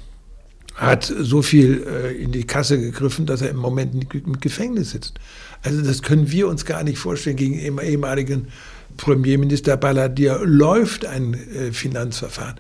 hat 0.75 1.05
so 1.05 1.43
viel 1.43 1.85
äh, 1.87 2.13
in 2.13 2.33
die 2.33 2.45
Kasse 2.45 2.81
gegriffen, 2.81 3.27
dass 3.27 3.43
er 3.43 3.51
im 3.51 3.59
Moment 3.59 4.15
im 4.15 4.41
Gefängnis 4.41 4.93
sitzt. 4.93 5.15
Also 5.63 5.83
das 5.83 6.03
können 6.03 6.31
wir 6.31 6.49
uns 6.49 6.65
gar 6.65 6.83
nicht 6.83 6.99
vorstellen. 6.99 7.37
Gegen 7.37 7.59
ehemaligen 7.59 8.49
Premierminister 8.97 9.77
Balladir 9.77 10.41
läuft 10.45 11.05
ein 11.05 11.35
äh, 11.35 11.73
Finanzverfahren. 11.73 12.57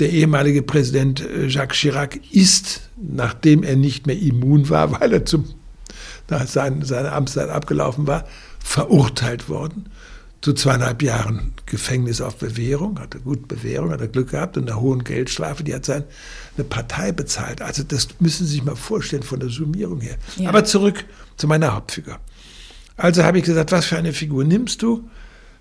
Der 0.00 0.10
ehemalige 0.10 0.62
Präsident 0.62 1.20
äh, 1.20 1.46
Jacques 1.46 1.78
Chirac 1.78 2.20
ist, 2.32 2.82
nachdem 2.96 3.62
er 3.62 3.76
nicht 3.76 4.06
mehr 4.06 4.18
immun 4.18 4.68
war, 4.68 4.92
weil 5.00 5.12
er 5.12 5.24
zum, 5.24 5.44
da 6.26 6.46
sein, 6.46 6.82
seine 6.82 7.12
Amtszeit 7.12 7.50
abgelaufen 7.50 8.06
war, 8.06 8.26
verurteilt 8.58 9.48
worden 9.48 9.86
zu 10.40 10.52
zweieinhalb 10.52 11.02
Jahren 11.02 11.52
Gefängnis 11.66 12.20
auf 12.20 12.36
Bewährung, 12.36 13.00
hatte 13.00 13.18
gut 13.18 13.48
Bewährung, 13.48 13.90
hat 13.90 14.00
er 14.00 14.08
Glück 14.08 14.30
gehabt 14.30 14.56
und 14.56 14.70
eine 14.70 14.80
hohen 14.80 15.02
Geldstrafe, 15.02 15.64
die 15.64 15.74
hat 15.74 15.84
seine 15.84 16.04
Partei 16.68 17.12
bezahlt. 17.12 17.62
Also 17.62 17.82
das 17.82 18.08
müssen 18.20 18.46
Sie 18.46 18.52
sich 18.52 18.64
mal 18.64 18.76
vorstellen 18.76 19.22
von 19.22 19.40
der 19.40 19.48
Summierung 19.48 20.00
her. 20.00 20.16
Ja. 20.36 20.48
Aber 20.48 20.64
zurück 20.64 21.04
zu 21.36 21.48
meiner 21.48 21.74
Hauptfigur. 21.74 22.18
Also 22.96 23.24
habe 23.24 23.38
ich 23.38 23.44
gesagt, 23.44 23.72
was 23.72 23.86
für 23.86 23.96
eine 23.96 24.12
Figur 24.12 24.44
nimmst 24.44 24.82
du? 24.82 25.08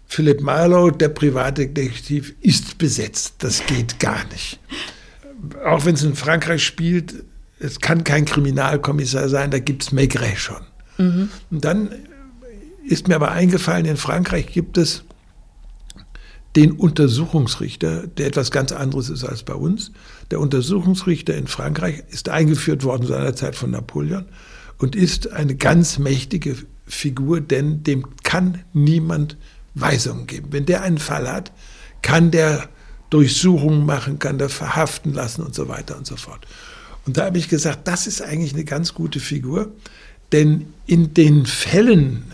Philipp 0.08 0.42
Marlowe, 0.42 0.92
der 0.92 1.10
Privatdetektiv, 1.10 2.36
ist 2.42 2.78
besetzt. 2.78 3.36
Das 3.40 3.66
geht 3.66 4.00
gar 4.00 4.24
nicht. 4.26 4.60
Auch 5.66 5.86
wenn 5.86 5.96
es 5.96 6.04
in 6.04 6.16
Frankreich 6.16 6.64
spielt, 6.64 7.24
es 7.60 7.80
kann 7.80 8.04
kein 8.04 8.26
Kriminalkommissar 8.26 9.30
sein, 9.30 9.52
da 9.52 9.60
gibt 9.60 9.84
es 9.84 9.92
Maigret 9.92 10.38
schon. 10.38 10.62
Mhm. 10.98 11.30
Und 11.50 11.66
dann 11.66 11.90
ist 12.88 13.08
mir 13.08 13.16
aber 13.16 13.32
eingefallen, 13.32 13.86
in 13.86 13.98
Frankreich 13.98 14.48
gibt 14.48 14.78
es 14.78 15.04
den 16.56 16.72
Untersuchungsrichter, 16.72 18.08
der 18.08 18.28
etwas 18.28 18.50
ganz 18.50 18.72
anderes 18.72 19.10
ist 19.10 19.24
als 19.24 19.44
bei 19.44 19.54
uns. 19.54 19.92
Der 20.32 20.40
Untersuchungsrichter 20.40 21.36
in 21.36 21.48
Frankreich 21.48 22.04
ist 22.10 22.30
eingeführt 22.30 22.84
worden 22.84 23.06
seinerzeit 23.06 23.56
von 23.56 23.72
Napoleon 23.72 24.26
und 24.78 24.96
ist 24.96 25.32
eine 25.32 25.56
ganz 25.56 26.00
mächtige 26.00 26.56
Figur, 26.86 27.42
denn 27.42 27.84
dem 27.84 28.06
kann 28.24 28.64
niemand 28.74 29.38
Weisungen 29.74 30.28
geben. 30.28 30.48
Wenn 30.52 30.66
der 30.66 30.84
einen 30.84 31.00
Fall 31.00 31.30
hat, 31.32 31.52
kann 32.02 32.32
der 32.32 32.70
Durchsuchungen 33.10 33.86
machen, 33.86 34.20
kann 34.20 34.38
der 34.38 34.50
verhaften 34.50 35.14
lassen 35.14 35.42
und 35.44 35.56
so 35.56 35.68
weiter 35.68 35.98
und 35.98 36.08
so 36.08 36.16
fort. 36.16 36.48
Und 37.06 37.18
da 37.18 37.26
habe 37.26 37.38
ich 37.38 37.50
gesagt, 37.50 37.88
das 37.88 38.08
ist 38.08 38.22
eigentlich 38.22 38.54
eine 38.54 38.64
ganz 38.64 38.94
gute 38.94 39.20
Figur, 39.20 39.72
denn 40.32 40.74
in 40.86 41.14
den 41.14 41.46
Fällen, 41.46 42.34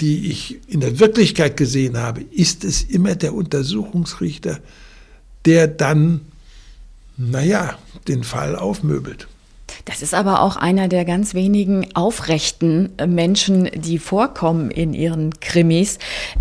die 0.00 0.30
ich 0.30 0.58
in 0.68 0.80
der 0.80 0.98
Wirklichkeit 0.98 1.56
gesehen 1.56 1.96
habe, 1.96 2.20
ist 2.20 2.64
es 2.64 2.82
immer 2.82 3.14
der 3.14 3.34
Untersuchungsrichter, 3.34 4.58
der 5.44 5.68
dann, 5.68 6.20
naja, 7.16 7.78
den 8.08 8.24
Fall 8.24 8.56
aufmöbelt. 8.56 9.28
Das 9.84 10.00
ist 10.00 10.14
aber 10.14 10.40
auch 10.40 10.56
einer 10.56 10.88
der 10.88 11.04
ganz 11.04 11.34
wenigen 11.34 11.94
aufrechten 11.94 12.90
Menschen, 13.06 13.70
die 13.74 13.98
vorkommen 13.98 14.70
in 14.70 14.94
ihren 14.94 15.38
Krimis. 15.40 15.98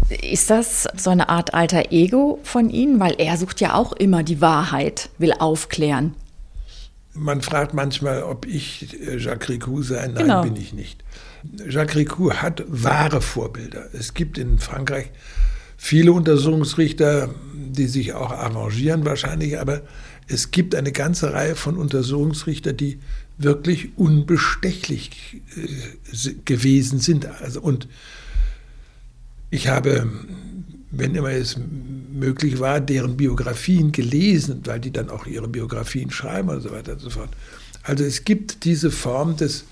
Ist 0.10 0.50
das 0.50 0.88
so 0.96 1.10
eine 1.10 1.30
Art 1.30 1.54
alter 1.54 1.92
Ego 1.92 2.40
von 2.44 2.70
Ihnen? 2.70 3.00
Weil 3.00 3.16
er 3.18 3.38
sucht 3.38 3.60
ja 3.60 3.76
auch 3.76 3.92
immer 3.94 4.24
die 4.24 4.40
Wahrheit, 4.40 5.10
will 5.18 5.34
aufklären. 5.34 6.16
Man 7.16 7.42
fragt 7.42 7.74
manchmal, 7.74 8.24
ob 8.24 8.46
ich 8.48 8.98
Jacques 9.18 9.50
Ricou 9.50 9.84
sei. 9.84 10.08
Nein, 10.08 10.16
genau. 10.16 10.42
bin 10.42 10.56
ich 10.56 10.74
nicht. 10.74 11.04
Jacques 11.70 11.96
Ricou 11.96 12.34
hat 12.34 12.64
wahre 12.68 13.22
Vorbilder. 13.22 13.86
Es 13.94 14.14
gibt 14.14 14.38
in 14.38 14.58
Frankreich 14.58 15.12
viele 15.78 16.14
Untersuchungsrichter, 16.14 17.30
die 17.54 17.88
sich 17.88 18.14
auch 18.14 18.32
arrangieren 18.32 19.06
wahrscheinlich, 19.06 19.60
aber 19.60 19.82
es 20.28 20.52
gibt 20.52 20.76
eine 20.76 20.92
ganze 20.92 21.34
Reihe 21.34 21.56
von 21.56 21.78
Untersuchungsrichtern, 21.78 22.78
die 22.78 23.00
wirklich 23.38 23.98
unbestechlich 23.98 25.42
äh, 25.56 26.34
gewesen 26.46 27.00
sind. 27.00 27.26
Also, 27.26 27.62
und 27.62 27.88
ich 29.50 29.68
habe, 29.68 30.10
wenn 30.96 31.16
immer 31.16 31.32
es 31.32 31.58
möglich 32.12 32.60
war, 32.60 32.80
deren 32.80 33.18
Biografien 33.18 33.92
gelesen, 33.92 34.62
weil 34.66 34.80
die 34.80 34.92
dann 34.92 35.10
auch 35.10 35.26
ihre 35.26 35.48
Biografien 35.48 36.12
schreiben 36.12 36.50
und 36.50 36.62
so 36.62 36.72
weiter 36.72 36.94
und 36.94 37.00
so 37.00 37.10
fort. 37.10 37.30
Also 37.82 38.04
es 38.04 38.24
gibt 38.24 38.64
diese 38.64 38.92
Form 38.92 39.36
des 39.36 39.66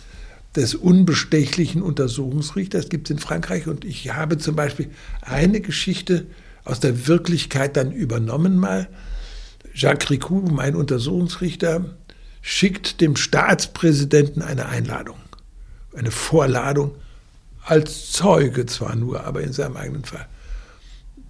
des 0.56 0.76
unbestechlichen 0.76 1.82
Untersuchungsrichters 1.82 2.90
gibt 2.90 3.10
es 3.10 3.12
in 3.12 3.20
Frankreich. 3.20 3.68
Und 3.68 3.86
ich 3.86 4.14
habe 4.14 4.38
zum 4.38 4.56
Beispiel 4.56 4.90
eine 5.22 5.62
Geschichte 5.62 6.26
aus 6.66 6.80
der 6.80 7.08
Wirklichkeit 7.08 7.78
dann 7.78 7.92
übernommen 7.92 8.58
mal. 8.58 8.90
Jacques 9.74 10.10
Ricou, 10.10 10.42
mein 10.52 10.76
Untersuchungsrichter, 10.76 11.86
schickt 12.42 13.00
dem 13.00 13.16
Staatspräsidenten 13.16 14.42
eine 14.42 14.66
Einladung, 14.66 15.18
eine 15.96 16.12
Vorladung, 16.12 16.96
als 17.64 18.12
Zeuge 18.12 18.66
zwar 18.66 18.96
nur, 18.96 19.24
aber 19.24 19.42
in 19.42 19.54
seinem 19.54 19.78
eigenen 19.78 20.04
Fall. 20.04 20.28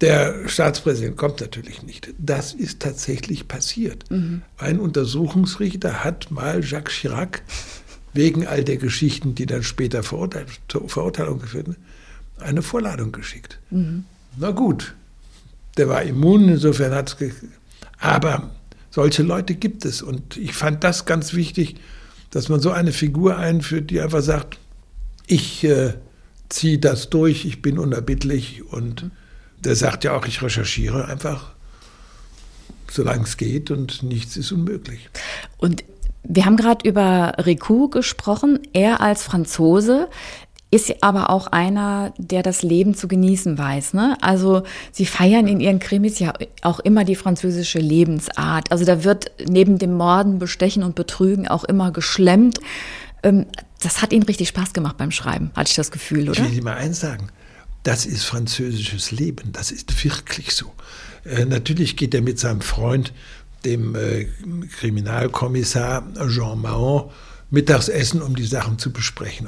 Der 0.02 0.48
Staatspräsident 0.48 1.16
kommt 1.16 1.40
natürlich 1.40 1.84
nicht. 1.84 2.12
Das 2.18 2.54
ist 2.54 2.80
tatsächlich 2.80 3.46
passiert. 3.46 4.10
Mhm. 4.10 4.42
Ein 4.58 4.80
Untersuchungsrichter 4.80 6.02
hat 6.02 6.32
mal 6.32 6.64
Jacques 6.64 6.92
Chirac 6.92 7.42
wegen 8.12 8.44
all 8.44 8.64
der 8.64 8.78
Geschichten, 8.78 9.36
die 9.36 9.46
dann 9.46 9.62
später 9.62 10.02
Verurteil 10.02 10.46
zur 10.66 10.88
Verurteilung 10.88 11.38
geführt 11.38 11.68
haben, 11.68 11.76
eine 12.40 12.62
Vorladung 12.62 13.12
geschickt. 13.12 13.60
Mhm. 13.70 14.04
Na 14.36 14.50
gut, 14.50 14.96
der 15.76 15.88
war 15.88 16.02
immun, 16.02 16.48
insofern 16.48 16.92
hat 16.92 17.16
es. 17.20 17.34
Aber 17.98 18.50
solche 18.90 19.22
Leute 19.22 19.54
gibt 19.54 19.84
es. 19.84 20.02
Und 20.02 20.36
ich 20.36 20.52
fand 20.54 20.82
das 20.82 21.04
ganz 21.04 21.32
wichtig, 21.32 21.76
dass 22.30 22.48
man 22.48 22.58
so 22.58 22.72
eine 22.72 22.92
Figur 22.92 23.38
einführt, 23.38 23.90
die 23.90 24.00
einfach 24.00 24.22
sagt, 24.22 24.58
ich 25.28 25.62
äh, 25.62 25.94
ziehe 26.48 26.80
das 26.80 27.08
durch, 27.08 27.44
ich 27.44 27.62
bin 27.62 27.78
unerbittlich. 27.78 28.64
Und 28.64 29.12
der 29.64 29.76
sagt 29.76 30.04
ja 30.04 30.16
auch, 30.16 30.26
ich 30.26 30.42
recherchiere 30.42 31.06
einfach, 31.06 31.52
solange 32.90 33.24
es 33.24 33.36
geht 33.36 33.70
und 33.70 34.02
nichts 34.02 34.36
ist 34.36 34.52
unmöglich. 34.52 35.08
Und 35.58 35.84
wir 36.24 36.44
haben 36.44 36.56
gerade 36.56 36.88
über 36.88 37.34
Ricou 37.44 37.88
gesprochen. 37.88 38.60
Er 38.72 39.00
als 39.00 39.22
Franzose 39.22 40.08
ist 40.70 41.02
aber 41.02 41.28
auch 41.28 41.48
einer, 41.48 42.14
der 42.16 42.42
das 42.42 42.62
Leben 42.62 42.94
zu 42.94 43.06
genießen 43.06 43.58
weiß. 43.58 43.92
Ne? 43.92 44.16
Also 44.22 44.62
sie 44.90 45.04
feiern 45.04 45.46
in 45.46 45.60
ihren 45.60 45.80
Krimis 45.80 46.18
ja 46.18 46.32
auch 46.62 46.80
immer 46.80 47.04
die 47.04 47.14
französische 47.14 47.78
Lebensart. 47.78 48.72
Also 48.72 48.86
da 48.86 49.04
wird 49.04 49.32
neben 49.46 49.78
dem 49.78 49.94
Morden, 49.94 50.38
Bestechen 50.38 50.82
und 50.82 50.94
Betrügen 50.94 51.46
auch 51.46 51.64
immer 51.64 51.92
geschlemmt. 51.92 52.58
Ähm, 53.22 53.46
das 53.82 54.00
hat 54.00 54.12
Ihnen 54.12 54.22
richtig 54.22 54.48
Spaß 54.48 54.72
gemacht 54.72 54.96
beim 54.96 55.10
Schreiben, 55.10 55.50
hatte 55.54 55.68
ich 55.68 55.76
das 55.76 55.90
Gefühl, 55.90 56.30
oder? 56.30 56.40
Ich 56.40 56.44
will 56.44 56.54
Ihnen 56.54 56.64
mal 56.64 56.76
eins 56.76 57.00
sagen. 57.00 57.28
Das 57.82 58.06
ist 58.06 58.24
französisches 58.24 59.10
Leben. 59.10 59.52
Das 59.52 59.70
ist 59.70 60.04
wirklich 60.04 60.52
so. 60.52 60.72
Äh, 61.24 61.44
natürlich 61.44 61.96
geht 61.96 62.14
er 62.14 62.22
mit 62.22 62.38
seinem 62.38 62.60
Freund 62.60 63.12
dem 63.64 63.94
äh, 63.94 64.26
Kriminalkommissar 64.78 66.04
Jean 66.28 66.60
Mahon 66.60 67.10
Mittagsessen, 67.50 68.22
um 68.22 68.34
die 68.34 68.46
Sachen 68.46 68.78
zu 68.78 68.92
besprechen. 68.92 69.46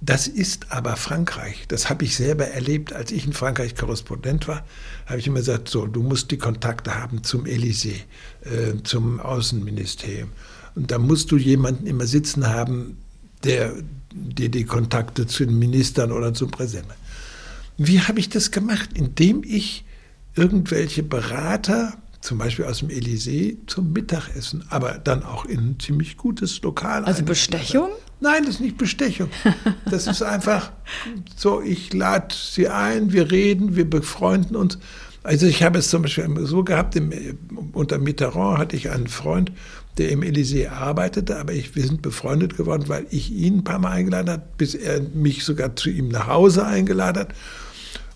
Das 0.00 0.28
ist 0.28 0.70
aber 0.70 0.96
Frankreich. 0.96 1.66
Das 1.66 1.90
habe 1.90 2.04
ich 2.04 2.16
selber 2.16 2.46
erlebt, 2.46 2.92
als 2.92 3.10
ich 3.10 3.26
in 3.26 3.32
Frankreich 3.32 3.74
Korrespondent 3.74 4.46
war. 4.46 4.64
Habe 5.06 5.18
ich 5.18 5.26
immer 5.26 5.40
gesagt, 5.40 5.68
so, 5.68 5.86
du 5.86 6.02
musst 6.02 6.30
die 6.30 6.38
Kontakte 6.38 6.94
haben 6.94 7.24
zum 7.24 7.44
Élysée, 7.44 8.02
äh, 8.42 8.80
zum 8.84 9.18
Außenministerium. 9.18 10.30
Und 10.76 10.92
da 10.92 10.98
musst 10.98 11.32
du 11.32 11.36
jemanden 11.36 11.88
immer 11.88 12.06
sitzen 12.06 12.46
haben, 12.46 12.98
der 13.42 13.72
dir 14.12 14.48
die 14.48 14.64
Kontakte 14.64 15.26
zu 15.26 15.44
den 15.44 15.58
Ministern 15.58 16.12
oder 16.12 16.32
zum 16.32 16.52
Präsidenten. 16.52 16.92
Wie 17.78 18.00
habe 18.00 18.18
ich 18.18 18.28
das 18.28 18.50
gemacht? 18.50 18.90
Indem 18.94 19.42
ich 19.44 19.84
irgendwelche 20.34 21.02
Berater 21.02 21.94
zum 22.20 22.38
Beispiel 22.38 22.64
aus 22.64 22.80
dem 22.80 22.88
Elysée 22.88 23.56
zum 23.66 23.92
Mittagessen, 23.92 24.64
aber 24.70 24.98
dann 25.02 25.22
auch 25.22 25.44
in 25.44 25.58
ein 25.60 25.80
ziemlich 25.80 26.16
gutes 26.16 26.60
Lokal. 26.62 27.04
Also 27.04 27.22
Bestechung? 27.22 27.90
Nein, 28.20 28.42
das 28.44 28.56
ist 28.56 28.60
nicht 28.60 28.76
Bestechung. 28.76 29.30
Das 29.88 30.08
ist 30.08 30.22
einfach 30.22 30.72
so, 31.36 31.62
ich 31.62 31.92
lade 31.92 32.34
sie 32.34 32.68
ein, 32.68 33.12
wir 33.12 33.30
reden, 33.30 33.76
wir 33.76 33.88
befreunden 33.88 34.56
uns. 34.56 34.78
Also 35.22 35.46
ich 35.46 35.62
habe 35.62 35.78
es 35.78 35.88
zum 35.88 36.02
Beispiel 36.02 36.28
so 36.46 36.64
gehabt, 36.64 36.96
im, 36.96 37.12
unter 37.72 37.98
Mitterrand 37.98 38.58
hatte 38.58 38.76
ich 38.76 38.90
einen 38.90 39.06
Freund, 39.06 39.52
der 39.98 40.10
im 40.10 40.22
Elysée 40.22 40.68
arbeitete, 40.68 41.38
aber 41.38 41.52
ich, 41.52 41.76
wir 41.76 41.84
sind 41.84 42.02
befreundet 42.02 42.56
geworden, 42.56 42.84
weil 42.88 43.06
ich 43.10 43.30
ihn 43.30 43.58
ein 43.58 43.64
paar 43.64 43.78
Mal 43.78 43.92
eingeladen 43.92 44.30
habe, 44.30 44.42
bis 44.56 44.74
er 44.74 45.00
mich 45.00 45.44
sogar 45.44 45.76
zu 45.76 45.90
ihm 45.90 46.08
nach 46.08 46.26
Hause 46.26 46.66
eingeladen 46.66 47.20
hat. 47.20 47.34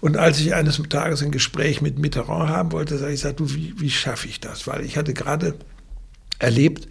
Und 0.02 0.16
als 0.16 0.40
ich 0.40 0.52
eines 0.52 0.82
Tages 0.88 1.22
ein 1.22 1.30
Gespräch 1.30 1.80
mit 1.80 1.96
Mitterrand 1.96 2.50
haben 2.50 2.72
wollte, 2.72 2.98
sage 2.98 3.12
ich, 3.12 3.20
sag, 3.20 3.36
du, 3.36 3.54
wie, 3.54 3.72
wie 3.76 3.88
schaffe 3.88 4.26
ich 4.26 4.40
das? 4.40 4.66
Weil 4.66 4.84
ich 4.84 4.96
hatte 4.96 5.14
gerade 5.14 5.54
erlebt, 6.40 6.88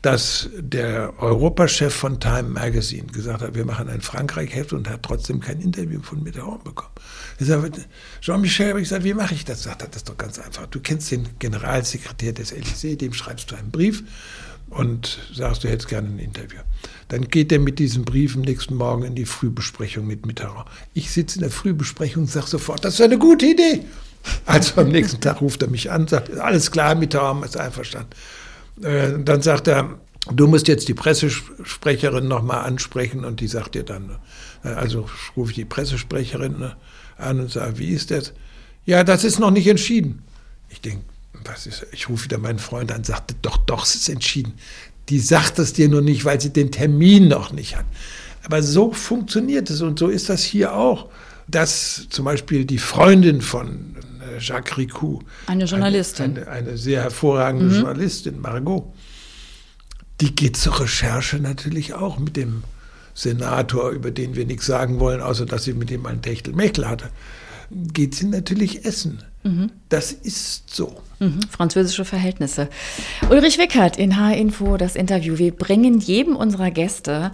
dass 0.00 0.48
der 0.56 1.12
Europachef 1.20 1.94
von 1.94 2.20
Time 2.20 2.44
Magazine 2.44 3.06
gesagt 3.08 3.42
hat, 3.42 3.54
wir 3.54 3.66
machen 3.66 3.90
ein 3.90 4.00
Frankreich-Heft 4.00 4.72
und 4.72 4.88
hat 4.88 5.02
trotzdem 5.02 5.40
kein 5.40 5.60
Interview 5.60 6.00
von 6.00 6.22
Mitterrand 6.22 6.64
bekommen. 6.64 6.94
Jean-Michel, 8.22 8.70
habe 8.70 8.80
ich 8.80 8.88
gesagt, 8.88 9.04
wie 9.04 9.12
mache 9.12 9.34
ich 9.34 9.44
das? 9.44 9.64
Sagt 9.64 9.82
er, 9.82 9.88
das 9.88 9.98
ist 9.98 10.08
doch 10.08 10.16
ganz 10.16 10.38
einfach. 10.38 10.66
Du 10.66 10.80
kennst 10.80 11.10
den 11.10 11.28
Generalsekretär 11.38 12.32
des 12.32 12.54
Élysées, 12.54 12.96
dem 12.96 13.12
schreibst 13.12 13.50
du 13.50 13.56
einen 13.56 13.70
Brief 13.72 14.04
und 14.76 15.18
sagst, 15.32 15.64
du 15.64 15.68
hättest 15.68 15.88
gerne 15.88 16.08
ein 16.08 16.18
Interview. 16.18 16.58
Dann 17.08 17.28
geht 17.28 17.52
er 17.52 17.58
mit 17.58 17.78
diesem 17.78 18.04
Brief 18.04 18.34
am 18.34 18.42
nächsten 18.42 18.74
Morgen 18.74 19.04
in 19.04 19.14
die 19.14 19.24
Frühbesprechung 19.24 20.06
mit 20.06 20.26
Mitterrand. 20.26 20.68
Ich 20.94 21.10
sitze 21.10 21.36
in 21.36 21.42
der 21.42 21.50
Frühbesprechung 21.50 22.24
und 22.24 22.30
sage 22.30 22.46
sofort, 22.46 22.84
das 22.84 22.94
ist 22.94 23.00
eine 23.00 23.18
gute 23.18 23.46
Idee. 23.46 23.84
Also 24.46 24.80
am 24.80 24.88
nächsten 24.88 25.20
Tag 25.20 25.40
ruft 25.40 25.62
er 25.62 25.68
mich 25.68 25.90
an, 25.90 26.08
sagt, 26.08 26.30
alles 26.38 26.70
klar, 26.70 26.94
Mitterrand 26.94 27.44
ist 27.44 27.56
einverstanden. 27.56 28.10
Äh, 28.82 29.12
dann 29.22 29.42
sagt 29.42 29.68
er, 29.68 29.98
du 30.32 30.46
musst 30.46 30.66
jetzt 30.66 30.88
die 30.88 30.94
Pressesprecherin 30.94 32.26
nochmal 32.26 32.64
ansprechen 32.64 33.24
und 33.24 33.40
die 33.40 33.48
sagt 33.48 33.74
dir 33.74 33.84
dann, 33.84 34.16
äh, 34.64 34.68
also 34.68 35.08
rufe 35.36 35.50
ich 35.50 35.56
die 35.56 35.64
Pressesprecherin 35.64 36.58
ne, 36.58 36.76
an 37.16 37.40
und 37.40 37.50
sage, 37.50 37.78
wie 37.78 37.90
ist 37.90 38.10
das? 38.10 38.32
Ja, 38.86 39.04
das 39.04 39.24
ist 39.24 39.38
noch 39.38 39.50
nicht 39.50 39.66
entschieden. 39.66 40.22
Ich 40.68 40.80
denke, 40.80 41.04
ist, 41.66 41.86
ich 41.92 42.08
rufe 42.08 42.24
wieder 42.24 42.38
meinen 42.38 42.58
Freund 42.58 42.92
an, 42.92 43.04
sagte, 43.04 43.34
doch, 43.42 43.58
doch, 43.58 43.84
es 43.84 43.94
ist 43.94 44.08
entschieden. 44.08 44.54
Die 45.08 45.18
sagt 45.18 45.58
es 45.58 45.72
dir 45.72 45.88
nur 45.88 46.00
nicht, 46.00 46.24
weil 46.24 46.40
sie 46.40 46.52
den 46.52 46.70
Termin 46.70 47.28
noch 47.28 47.52
nicht 47.52 47.76
hat. 47.76 47.84
Aber 48.44 48.62
so 48.62 48.92
funktioniert 48.92 49.70
es 49.70 49.80
und 49.80 49.98
so 49.98 50.08
ist 50.08 50.28
das 50.28 50.42
hier 50.42 50.74
auch, 50.74 51.10
dass 51.48 52.06
zum 52.10 52.24
Beispiel 52.24 52.64
die 52.64 52.78
Freundin 52.78 53.40
von 53.40 53.96
äh, 54.20 54.38
Jacques 54.38 54.76
Ricou, 54.78 55.20
eine 55.46 55.64
Journalistin, 55.64 56.38
eine, 56.38 56.48
eine, 56.48 56.68
eine 56.68 56.78
sehr 56.78 57.02
hervorragende 57.02 57.66
mhm. 57.66 57.80
Journalistin, 57.82 58.40
Margot, 58.40 58.92
die 60.20 60.34
geht 60.34 60.56
zur 60.56 60.80
Recherche 60.80 61.38
natürlich 61.38 61.94
auch 61.94 62.18
mit 62.18 62.36
dem 62.36 62.64
Senator, 63.14 63.90
über 63.90 64.10
den 64.10 64.34
wir 64.34 64.46
nichts 64.46 64.66
sagen 64.66 65.00
wollen, 65.00 65.20
außer 65.20 65.46
dass 65.46 65.64
sie 65.64 65.72
mit 65.72 65.90
ihm 65.90 66.06
ein 66.06 66.22
Techtelmechtel 66.22 66.88
hatte, 66.88 67.10
geht 67.70 68.14
sie 68.14 68.26
natürlich 68.26 68.84
essen. 68.84 69.22
Mhm. 69.44 69.70
Das 69.90 70.10
ist 70.10 70.74
so. 70.74 70.96
Mhm. 71.20 71.40
Französische 71.50 72.04
Verhältnisse. 72.04 72.68
Ulrich 73.30 73.58
Wickert 73.58 73.98
in 73.98 74.16
H-Info 74.16 74.76
das 74.76 74.96
Interview. 74.96 75.38
Wir 75.38 75.52
bringen 75.52 76.00
jedem 76.00 76.34
unserer 76.34 76.70
Gäste 76.70 77.30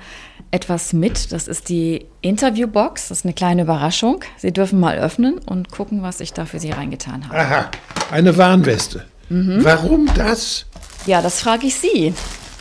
etwas 0.51 0.93
mit. 0.93 1.33
Das 1.33 1.47
ist 1.47 1.69
die 1.69 2.07
Interviewbox. 2.21 3.09
Das 3.09 3.19
ist 3.19 3.25
eine 3.25 3.35
kleine 3.35 3.63
Überraschung. 3.63 4.25
Sie 4.37 4.53
dürfen 4.53 4.81
mal 4.81 4.99
öffnen 4.99 5.39
und 5.39 5.71
gucken, 5.71 6.03
was 6.03 6.21
ich 6.21 6.33
da 6.33 6.47
für 6.47 6.59
Sie 6.59 6.71
reingetan 6.71 7.29
habe. 7.29 7.39
Aha, 7.39 7.71
eine 8.11 8.37
Warnweste. 8.37 9.07
Mhm. 9.29 9.61
Warum 9.63 10.11
das? 10.17 10.67
Ja, 11.07 11.23
das 11.23 11.41
frage 11.41 11.69
ich 11.69 11.77
Sie. 11.77 12.13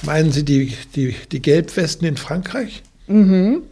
Meinen 0.03 0.31
Sie 0.31 0.45
die, 0.45 0.77
die, 0.95 1.15
die 1.31 1.41
Gelbwesten 1.41 2.07
in 2.07 2.17
Frankreich? 2.17 2.83
Mhm. 3.07 3.63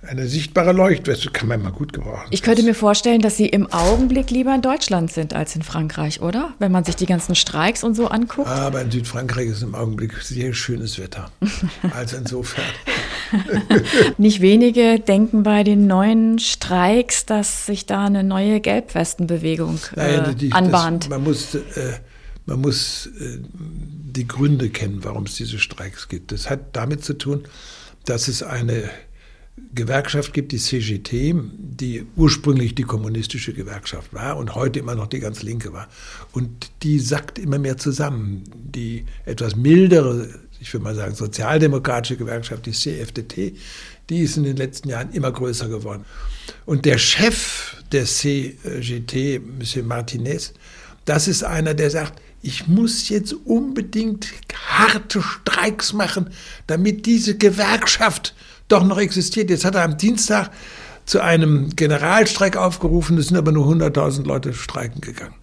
Eine 0.00 0.28
sichtbare 0.28 0.70
Leuchtweste 0.72 1.28
kann 1.30 1.48
man 1.48 1.60
mal 1.60 1.72
gut 1.72 1.92
gebrauchen. 1.92 2.28
Ich 2.30 2.42
könnte 2.42 2.62
mir 2.62 2.74
vorstellen, 2.74 3.20
dass 3.20 3.36
Sie 3.36 3.46
im 3.46 3.72
Augenblick 3.72 4.30
lieber 4.30 4.54
in 4.54 4.62
Deutschland 4.62 5.10
sind 5.10 5.34
als 5.34 5.56
in 5.56 5.62
Frankreich, 5.62 6.22
oder? 6.22 6.54
Wenn 6.60 6.70
man 6.70 6.84
sich 6.84 6.94
die 6.94 7.06
ganzen 7.06 7.34
Streiks 7.34 7.82
und 7.82 7.96
so 7.96 8.06
anguckt. 8.06 8.46
Aber 8.46 8.80
in 8.80 8.92
Südfrankreich 8.92 9.48
ist 9.48 9.62
im 9.62 9.74
Augenblick 9.74 10.14
sehr 10.22 10.54
schönes 10.54 10.98
Wetter. 10.98 11.30
Also 11.90 12.16
insofern. 12.16 12.64
Nicht 14.18 14.40
wenige 14.40 15.00
denken 15.00 15.42
bei 15.42 15.64
den 15.64 15.86
neuen 15.86 16.38
Streiks, 16.38 17.26
dass 17.26 17.66
sich 17.66 17.86
da 17.86 18.06
eine 18.06 18.22
neue 18.22 18.60
Gelbwestenbewegung 18.60 19.80
äh, 19.96 20.34
die, 20.34 20.52
anbahnt. 20.52 21.04
Das, 21.04 21.10
man 21.10 21.24
muss, 21.24 21.54
äh, 21.54 21.60
man 22.46 22.60
muss 22.60 23.06
äh, 23.20 23.38
die 23.52 24.28
Gründe 24.28 24.70
kennen, 24.70 25.00
warum 25.02 25.24
es 25.24 25.34
diese 25.34 25.58
Streiks 25.58 26.08
gibt. 26.08 26.30
Das 26.30 26.48
hat 26.48 26.76
damit 26.76 27.04
zu 27.04 27.14
tun, 27.14 27.44
dass 28.04 28.28
es 28.28 28.42
eine 28.42 28.88
Gewerkschaft 29.74 30.32
gibt, 30.32 30.52
die 30.52 30.58
CGT, 30.58 31.34
die 31.34 32.06
ursprünglich 32.16 32.74
die 32.74 32.82
kommunistische 32.82 33.52
Gewerkschaft 33.52 34.12
war 34.12 34.36
und 34.36 34.54
heute 34.54 34.78
immer 34.78 34.94
noch 34.94 35.06
die 35.06 35.20
ganz 35.20 35.42
linke 35.42 35.72
war. 35.72 35.88
Und 36.32 36.70
die 36.82 36.98
sackt 36.98 37.38
immer 37.38 37.58
mehr 37.58 37.76
zusammen. 37.76 38.44
Die 38.54 39.04
etwas 39.24 39.56
mildere, 39.56 40.28
ich 40.60 40.72
würde 40.72 40.84
mal 40.84 40.94
sagen, 40.94 41.14
sozialdemokratische 41.14 42.16
Gewerkschaft, 42.16 42.66
die 42.66 42.72
CFDT, 42.72 43.56
die 44.10 44.20
ist 44.20 44.36
in 44.36 44.44
den 44.44 44.56
letzten 44.56 44.88
Jahren 44.88 45.12
immer 45.12 45.32
größer 45.32 45.68
geworden. 45.68 46.04
Und 46.66 46.84
der 46.84 46.98
Chef 46.98 47.76
der 47.92 48.04
CGT, 48.04 49.40
Monsieur 49.40 49.84
Martinez, 49.84 50.54
das 51.04 51.28
ist 51.28 51.42
einer, 51.44 51.74
der 51.74 51.90
sagt, 51.90 52.20
ich 52.42 52.68
muss 52.68 53.08
jetzt 53.08 53.32
unbedingt 53.32 54.28
harte 54.68 55.22
Streiks 55.22 55.92
machen, 55.92 56.30
damit 56.66 57.06
diese 57.06 57.36
Gewerkschaft 57.36 58.34
doch 58.68 58.84
noch 58.84 58.98
existiert. 58.98 59.50
Jetzt 59.50 59.64
hat 59.64 59.74
er 59.74 59.82
am 59.82 59.96
Dienstag 59.96 60.50
zu 61.04 61.20
einem 61.20 61.74
Generalstreik 61.74 62.56
aufgerufen, 62.56 63.16
es 63.18 63.28
sind 63.28 63.36
aber 63.36 63.50
nur 63.50 63.66
100.000 63.66 64.24
Leute 64.24 64.52
streiken 64.52 65.00
gegangen. 65.00 65.34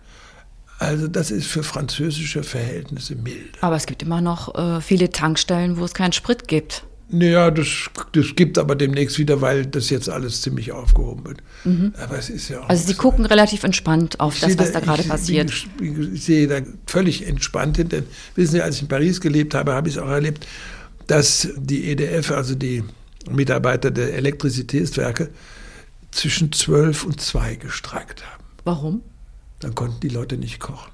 Also 0.77 1.08
das 1.08 1.32
ist 1.32 1.48
für 1.48 1.63
französische 1.63 2.44
Verhältnisse 2.44 3.15
mild. 3.15 3.58
Aber 3.62 3.76
es 3.76 3.86
gibt 3.86 4.04
immer 4.04 4.21
noch 4.21 4.54
äh, 4.56 4.82
viele 4.82 5.10
Tankstellen, 5.10 5.78
wo 5.78 5.86
es 5.86 5.93
keinen 5.93 6.12
Sprit 6.12 6.47
gibt. 6.47 6.84
Naja, 7.08 7.52
das, 7.52 7.67
das 8.13 8.36
gibt 8.36 8.58
aber 8.58 8.76
demnächst 8.76 9.19
wieder, 9.19 9.39
weil 9.39 9.65
das 9.65 9.89
jetzt 9.89 10.10
alles 10.10 10.41
ziemlich 10.41 10.71
aufgehoben 10.71 11.23
wird. 11.26 11.38
Mhm. 11.63 11.93
Aber 12.04 12.17
es 12.17 12.30
ist 12.30 12.50
ja 12.50 12.62
auch 12.62 12.69
Also 12.69 12.88
Sie 12.88 12.95
gucken 12.95 13.26
relativ 13.26 13.63
entspannt 13.63 14.19
auf 14.19 14.39
das, 14.39 14.58
was 14.58 14.71
da, 14.71 14.80
da 14.80 14.86
gerade 14.86 15.04
passiert. 15.04 15.52
Ich, 15.52 15.67
ich, 15.82 16.23
sehe 16.23 16.47
da 16.47 16.62
völlig 16.88 17.28
entspannt 17.28 17.78
hin, 17.78 17.89
denn 17.89 18.04
wissen 18.34 18.54
Sie, 18.54 18.62
als 18.62 18.78
ich 18.78 18.82
in 18.84 18.88
Paris 18.88 19.21
gelebt 19.21 19.54
habe, 19.54 19.73
habe 19.73 19.88
ich 19.88 19.95
es 19.95 20.02
auch 20.02 20.10
erlebt, 20.10 20.47
dass 21.06 21.47
die 21.58 21.91
EDF, 21.91 22.32
also 22.32 22.56
die 22.56 22.84
Mitarbeiter 23.30 23.92
der 23.92 24.14
Elektrizitätswerke 24.14 25.30
zwischen 26.12 26.52
zwölf 26.52 27.04
und 27.04 27.20
zwei 27.22 27.56
gestreikt 27.56 28.26
haben. 28.26 28.44
Warum? 28.64 29.02
Dann 29.60 29.76
konnten 29.76 30.00
die 30.02 30.10
Leute 30.10 30.38
nicht 30.38 30.60
kochen. 30.60 30.92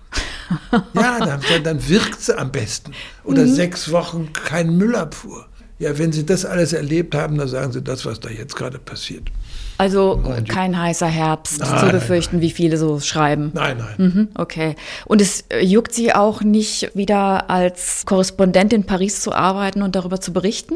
ja, 0.94 1.20
dann, 1.20 1.42
dann 1.64 1.88
wirkt 1.88 2.20
es 2.20 2.30
am 2.30 2.52
besten. 2.52 2.92
Oder 3.24 3.44
mhm. 3.44 3.54
sechs 3.54 3.92
Wochen 3.92 4.34
kein 4.34 4.76
Müllabfuhr. 4.78 5.48
Ja, 5.80 5.98
wenn 5.98 6.12
Sie 6.12 6.26
das 6.26 6.46
alles 6.46 6.74
erlebt 6.74 7.16
haben, 7.16 7.38
dann 7.38 7.48
sagen 7.48 7.72
Sie 7.72 7.82
das, 7.82 8.06
was 8.06 8.20
da 8.20 8.30
jetzt 8.30 8.56
gerade 8.56 8.78
passiert. 8.78 9.32
Also 9.80 10.22
kein 10.48 10.80
heißer 10.80 11.08
Herbst 11.08 11.60
nein, 11.60 11.80
zu 11.80 11.90
befürchten, 11.90 12.36
nein. 12.36 12.44
wie 12.44 12.52
viele 12.52 12.78
so 12.78 13.00
schreiben. 13.00 13.50
Nein, 13.56 13.78
nein. 13.80 13.96
Mhm, 13.98 14.28
okay. 14.36 14.76
Und 15.06 15.22
es 15.22 15.46
äh, 15.50 15.66
juckt 15.66 15.92
Sie 15.92 16.14
auch 16.14 16.42
nicht 16.42 16.96
wieder 16.96 17.50
als 17.50 18.04
Korrespondent 18.06 18.74
in 18.74 18.84
Paris 18.84 19.22
zu 19.22 19.34
arbeiten 19.34 19.82
und 19.82 19.96
darüber 19.96 20.22
zu 20.22 20.34
berichten? 20.34 20.76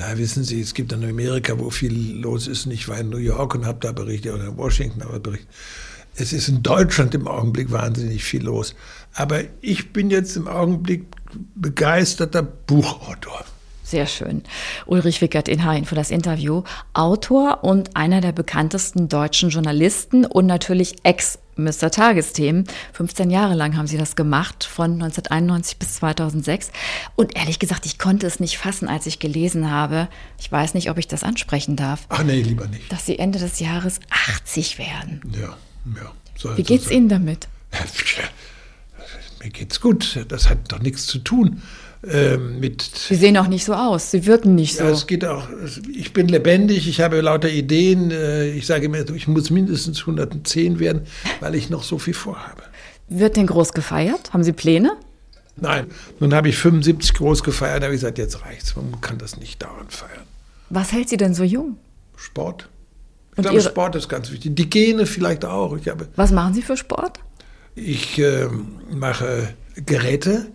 Ja, 0.00 0.16
wissen 0.16 0.44
Sie, 0.44 0.62
es 0.62 0.72
gibt 0.72 0.92
in 0.92 1.04
Amerika, 1.04 1.58
wo 1.58 1.68
viel 1.68 2.22
los 2.22 2.46
ist. 2.46 2.64
Und 2.64 2.72
ich 2.72 2.88
war 2.88 2.98
in 2.98 3.10
New 3.10 3.18
York 3.18 3.54
und 3.54 3.66
habe 3.66 3.80
da 3.80 3.92
berichtet 3.92 4.32
oder 4.32 4.46
in 4.46 4.56
Washington 4.56 5.02
aber 5.02 5.20
berichtet. 5.20 5.50
Es 6.16 6.32
ist 6.32 6.48
in 6.48 6.62
Deutschland 6.62 7.14
im 7.14 7.28
Augenblick 7.28 7.70
wahnsinnig 7.70 8.24
viel 8.24 8.44
los. 8.44 8.74
Aber 9.12 9.42
ich 9.60 9.92
bin 9.92 10.08
jetzt 10.08 10.36
im 10.36 10.48
Augenblick 10.48 11.04
begeisterter 11.54 12.42
Buchautor. 12.42 13.44
Sehr 13.90 14.06
schön. 14.06 14.44
Ulrich 14.86 15.20
Wickert 15.20 15.48
in 15.48 15.64
Hain 15.64 15.84
für 15.84 15.96
das 15.96 16.12
Interview. 16.12 16.62
Autor 16.92 17.64
und 17.64 17.96
einer 17.96 18.20
der 18.20 18.30
bekanntesten 18.30 19.08
deutschen 19.08 19.50
Journalisten 19.50 20.24
und 20.24 20.46
natürlich 20.46 20.98
Ex-Mr. 21.02 21.90
Tagesthemen. 21.90 22.68
15 22.92 23.30
Jahre 23.30 23.54
lang 23.54 23.76
haben 23.76 23.88
Sie 23.88 23.98
das 23.98 24.14
gemacht, 24.14 24.62
von 24.62 24.92
1991 24.92 25.78
bis 25.78 25.94
2006. 25.96 26.70
Und 27.16 27.36
ehrlich 27.36 27.58
gesagt, 27.58 27.84
ich 27.84 27.98
konnte 27.98 28.28
es 28.28 28.38
nicht 28.38 28.58
fassen, 28.58 28.86
als 28.86 29.06
ich 29.06 29.18
gelesen 29.18 29.72
habe. 29.72 30.06
Ich 30.38 30.52
weiß 30.52 30.74
nicht, 30.74 30.88
ob 30.88 30.96
ich 30.96 31.08
das 31.08 31.24
ansprechen 31.24 31.74
darf. 31.74 32.06
Ach 32.10 32.22
nee, 32.22 32.42
lieber 32.42 32.68
nicht. 32.68 32.92
Dass 32.92 33.06
Sie 33.06 33.18
Ende 33.18 33.40
des 33.40 33.58
Jahres 33.58 33.98
80 34.28 34.78
werden. 34.78 35.20
Ja, 35.34 35.56
ja. 36.00 36.12
So 36.36 36.56
Wie 36.56 36.62
geht's 36.62 36.84
so 36.84 36.94
Ihnen 36.94 37.08
damit? 37.08 37.48
Mir 39.42 39.50
geht's 39.50 39.80
gut. 39.80 40.26
Das 40.28 40.48
hat 40.48 40.70
doch 40.70 40.78
nichts 40.78 41.08
zu 41.08 41.18
tun 41.18 41.60
ähm, 42.08 42.60
mit. 42.60 42.82
Sie 42.82 43.14
sehen 43.14 43.36
auch 43.36 43.48
nicht 43.48 43.64
so 43.64 43.74
aus, 43.74 44.10
Sie 44.10 44.26
wirken 44.26 44.54
nicht 44.54 44.78
ja, 44.78 44.86
so. 44.86 44.92
Es 44.92 45.06
geht 45.06 45.24
auch, 45.24 45.48
ich 45.94 46.12
bin 46.12 46.28
lebendig, 46.28 46.88
ich 46.88 47.00
habe 47.00 47.20
lauter 47.20 47.50
Ideen. 47.50 48.10
Äh, 48.10 48.50
ich 48.50 48.66
sage 48.66 48.88
mir, 48.88 49.04
ich 49.14 49.28
muss 49.28 49.50
mindestens 49.50 50.00
110 50.00 50.78
werden, 50.78 51.02
weil 51.40 51.54
ich 51.54 51.70
noch 51.70 51.82
so 51.82 51.98
viel 51.98 52.14
vorhabe. 52.14 52.62
Wird 53.08 53.36
denn 53.36 53.46
groß 53.46 53.72
gefeiert? 53.72 54.32
Haben 54.32 54.44
Sie 54.44 54.52
Pläne? 54.52 54.92
Nein, 55.56 55.86
nun 56.20 56.32
habe 56.32 56.48
ich 56.48 56.56
75 56.56 57.14
groß 57.14 57.42
gefeiert, 57.42 57.82
da 57.82 57.86
habe 57.86 57.94
ich 57.94 58.00
gesagt, 58.00 58.18
jetzt 58.18 58.42
reicht's, 58.44 58.74
man 58.76 59.00
kann 59.00 59.18
das 59.18 59.36
nicht 59.36 59.62
dauernd 59.62 59.92
feiern. 59.92 60.24
Was 60.70 60.92
hält 60.92 61.08
Sie 61.08 61.16
denn 61.16 61.34
so 61.34 61.42
jung? 61.44 61.76
Sport. 62.16 62.68
Ich 63.32 63.38
Und 63.38 63.42
glaube, 63.42 63.58
Ihre... 63.58 63.68
Sport 63.68 63.96
ist 63.96 64.08
ganz 64.08 64.30
wichtig. 64.30 64.56
Die 64.56 64.70
Gene 64.70 65.04
vielleicht 65.06 65.44
auch. 65.44 65.76
Ich 65.76 65.88
habe... 65.88 66.08
Was 66.16 66.30
machen 66.30 66.54
Sie 66.54 66.62
für 66.62 66.76
Sport? 66.76 67.20
Ich 67.74 68.18
äh, 68.18 68.46
mache 68.90 69.54
Geräte 69.74 70.46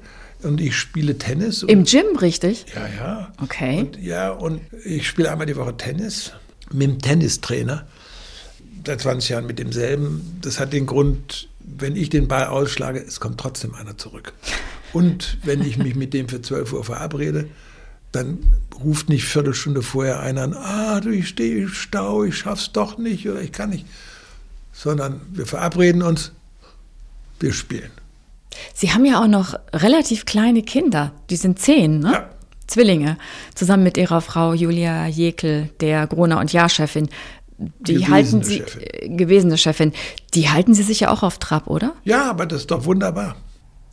und 0.46 0.62
ich 0.62 0.78
spiele 0.78 1.18
Tennis. 1.18 1.64
Im 1.64 1.84
Gym, 1.84 2.16
richtig? 2.22 2.66
Ja, 2.74 2.88
ja. 2.88 3.34
Okay. 3.42 3.80
Und, 3.80 4.02
ja, 4.02 4.32
und 4.32 4.62
ich 4.86 5.08
spiele 5.08 5.32
einmal 5.32 5.48
die 5.48 5.56
Woche 5.56 5.76
Tennis 5.76 6.32
mit 6.72 6.90
dem 6.90 7.00
Tennistrainer. 7.00 7.86
Seit 8.86 9.02
20 9.02 9.30
Jahren 9.30 9.48
mit 9.48 9.60
demselben. 9.60 10.40
Das 10.42 10.60
hat 10.60 10.72
den 10.72 10.86
Grund, 10.86 11.50
wenn 11.60 11.96
ich 11.96 12.10
den 12.10 12.28
Ball 12.28 12.46
ausschlage, 12.46 13.00
es 13.00 13.20
kommt 13.20 13.40
trotzdem 13.40 13.74
einer 13.74 13.98
zurück. 13.98 14.34
Und 14.94 15.40
wenn 15.44 15.62
ich 15.62 15.78
mich 15.78 15.96
mit 15.96 16.14
dem 16.14 16.30
für 16.30 16.42
12 16.42 16.72
Uhr 16.74 16.84
verabrede, 16.84 17.50
dann 18.12 18.40
ruft 18.82 19.10
nicht 19.10 19.26
Viertelstunde 19.26 19.82
vorher 19.82 20.22
einer 20.22 20.44
an, 20.44 20.54
ah, 20.54 21.02
du, 21.02 21.10
ich 21.10 21.28
stehe 21.28 21.64
im 21.64 21.70
Stau, 21.70 22.24
ich 22.24 22.38
schaff's 22.38 22.72
doch 22.72 22.98
nicht 22.98 23.28
oder 23.28 23.42
ich 23.42 23.52
kann 23.52 23.72
nicht. 23.72 23.86
Sondern 24.72 25.20
wir 25.34 25.46
verabreden 25.46 26.02
uns, 26.02 26.32
wir 27.40 27.52
spielen. 27.52 27.92
Sie 28.74 28.94
haben 28.94 29.06
ja 29.06 29.22
auch 29.22 29.28
noch 29.28 29.56
relativ 29.74 30.26
kleine 30.26 30.64
Kinder. 30.64 31.12
Die 31.30 31.36
sind 31.36 31.60
zehn, 31.60 32.00
ne? 32.00 32.12
Ja. 32.12 32.30
Zwillinge. 32.68 33.18
Zusammen 33.54 33.84
mit 33.84 33.98
ihrer 33.98 34.22
Frau 34.22 34.54
Julia 34.54 35.08
Jekel, 35.08 35.70
der 35.82 36.08
Gruner 36.08 36.40
und 36.40 36.52
Jahr-Chefin. 36.52 37.10
Die 37.58 37.94
gewesene 37.94 38.14
halten 38.14 38.44
Sie, 38.44 38.58
Chefin. 38.58 38.82
Äh, 38.82 39.10
gewesene 39.10 39.58
Chefin. 39.58 39.94
Die 40.34 40.50
halten 40.50 40.74
Sie 40.74 40.84
sich 40.84 41.02
ja 41.02 41.12
auch 41.12 41.24
auf 41.24 41.38
Trab, 41.38 41.68
oder? 41.68 41.94
Ja, 42.04 42.30
aber 42.30 42.46
das 42.46 42.62
ist 42.62 42.72
doch 42.72 42.86
wunderbar. 42.86 43.36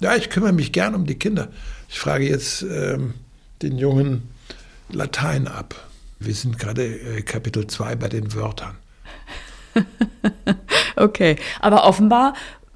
Ja, 0.00 0.16
ich 0.16 0.30
kümmere 0.30 0.52
mich 0.52 0.72
gern 0.72 0.94
um 0.94 1.06
die 1.06 1.14
Kinder. 1.14 1.48
Ich 1.88 1.98
frage 1.98 2.28
jetzt 2.28 2.62
ähm, 2.62 3.14
den 3.62 3.78
Jungen 3.78 4.28
Latein 4.90 5.46
ab. 5.46 5.74
Wir 6.18 6.34
sind 6.34 6.58
gerade 6.58 6.84
äh, 6.84 7.22
Kapitel 7.22 7.66
2 7.66 7.96
bei 7.96 8.08
den 8.08 8.34
Wörtern. 8.34 8.76
okay, 10.96 11.36
aber 11.60 11.84
offenbar 11.84 12.34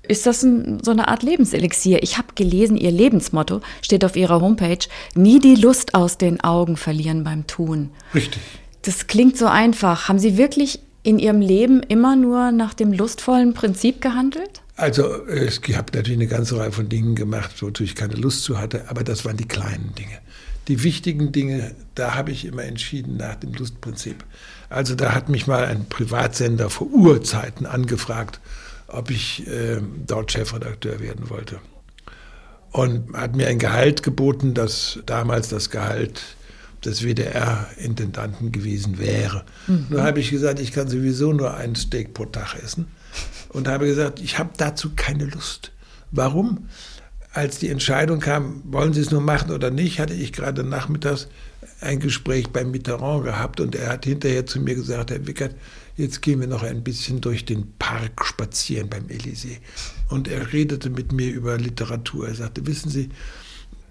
ist 0.09 0.27
das 0.27 0.42
ein, 0.42 0.83
so 0.83 0.90
eine 0.90 1.09
Art 1.09 1.23
Lebenselixier. 1.23 2.03
Ich 2.03 2.19
habe 2.19 2.29
gelesen, 2.35 2.77
Ihr 2.77 2.90
Lebensmotto 2.90 3.61
steht 3.83 4.05
auf 4.05 4.16
Ihrer 4.16 4.40
Homepage, 4.40 4.87
nie 5.14 5.38
die 5.38 5.55
Lust 5.55 5.95
aus 5.95 6.19
den 6.19 6.40
Augen 6.42 6.77
verlieren 6.77 7.25
beim 7.25 7.47
Tun. 7.47 7.90
Richtig. 8.14 8.42
Das 8.83 9.07
klingt 9.07 9.37
so 9.37 9.47
einfach. 9.47 10.09
Haben 10.09 10.19
Sie 10.19 10.37
wirklich 10.37 10.81
in 11.03 11.19
Ihrem 11.19 11.40
Leben 11.40 11.83
immer 11.83 12.16
nur 12.16 12.53
nach 12.53 12.75
dem 12.75 12.92
lustvollen 12.92 13.55
Prinzip 13.55 14.01
gehandelt? 14.01 14.62
Also 14.77 15.27
ich 15.29 15.61
habe 15.75 15.92
natürlich 15.95 16.19
eine 16.19 16.27
ganze 16.27 16.59
Reihe 16.59 16.73
von 16.73 16.88
Dingen 16.88 17.14
gemacht, 17.14 17.62
wozu 17.62 17.83
ich 17.83 17.95
keine 17.95 18.14
Lust 18.14 18.45
zu 18.45 18.59
hatte, 18.59 18.85
aber 18.88 19.05
das 19.05 19.25
waren 19.25 19.37
die 19.37 19.49
kleinen 19.49 19.95
Dinge. 19.97 20.19
Die 20.69 20.83
wichtigen 20.83 21.33
Dinge, 21.33 21.75
da 21.95 22.14
habe 22.14 22.33
ich 22.33 22.45
immer 22.45 22.64
entschieden 22.64 23.16
nach 23.16 23.37
dem 23.37 23.55
Lustprinzip. 23.55 24.25
Also 24.69 24.95
da 24.95 25.14
hat 25.14 25.29
mich 25.29 25.47
mal 25.47 25.64
ein 25.64 25.88
Privatsender 25.88 26.71
vor 26.71 26.88
Urzeiten 26.88 27.66
angefragt, 27.66 28.40
ob 28.88 29.11
ich 29.11 29.46
äh, 29.46 29.81
dort 30.07 30.33
Chefredakteur 30.33 31.01
werden 31.01 31.31
wollte. 31.31 31.59
Und 32.70 33.14
hat 33.14 33.35
mir 33.35 33.49
ein 33.49 33.59
Gehalt 33.59 34.03
geboten, 34.03 34.55
das 34.55 34.99
damals 35.07 35.49
das 35.49 35.70
Gehalt 35.70 36.22
des 36.85 37.03
WDR-Intendanten 37.03 38.53
gewesen 38.53 38.99
wäre. 38.99 39.44
Mhm. 39.66 39.87
Nur 39.90 40.03
habe 40.03 40.20
ich 40.20 40.31
gesagt, 40.31 40.61
ich 40.61 40.72
kann 40.72 40.88
sowieso 40.88 41.33
nur 41.33 41.55
ein 41.55 41.75
Steak 41.75 42.14
pro 42.14 42.27
Tag 42.27 42.55
essen. 42.62 42.88
Und 43.49 43.68
habe 43.68 43.87
gesagt, 43.87 44.20
ich 44.20 44.38
habe 44.38 44.51
dazu 44.57 44.90
keine 44.94 45.25
Lust. 45.25 45.72
Warum? 46.11 46.68
Als 47.33 47.59
die 47.59 47.68
Entscheidung 47.68 48.20
kam, 48.20 48.62
wollen 48.64 48.92
Sie 48.92 49.01
es 49.01 49.11
nur 49.11 49.20
machen 49.20 49.51
oder 49.51 49.70
nicht, 49.70 49.99
hatte 49.99 50.14
ich 50.14 50.33
gerade 50.33 50.62
nachmittags 50.64 51.29
ein 51.81 52.01
Gespräch 52.01 52.49
beim 52.49 52.70
Mitterrand 52.70 53.25
gehabt 53.25 53.61
und 53.61 53.75
er 53.75 53.90
hat 53.90 54.05
hinterher 54.05 54.46
zu 54.46 54.61
mir 54.61 54.75
gesagt, 54.75 55.11
Herr 55.11 55.27
Wickert, 55.27 55.55
jetzt 55.96 56.22
gehen 56.22 56.40
wir 56.40 56.46
noch 56.46 56.62
ein 56.62 56.82
bisschen 56.82 57.20
durch 57.20 57.44
den 57.44 57.72
Park 57.78 58.24
spazieren 58.24 58.88
beim 58.88 59.06
Elysée. 59.06 59.59
Und 60.09 60.28
er 60.28 60.52
redete 60.52 60.90
mit 60.90 61.12
mir 61.12 61.32
über 61.32 61.56
Literatur. 61.59 62.28
Er 62.28 62.35
sagte, 62.35 62.66
wissen 62.66 62.90
Sie, 62.90 63.11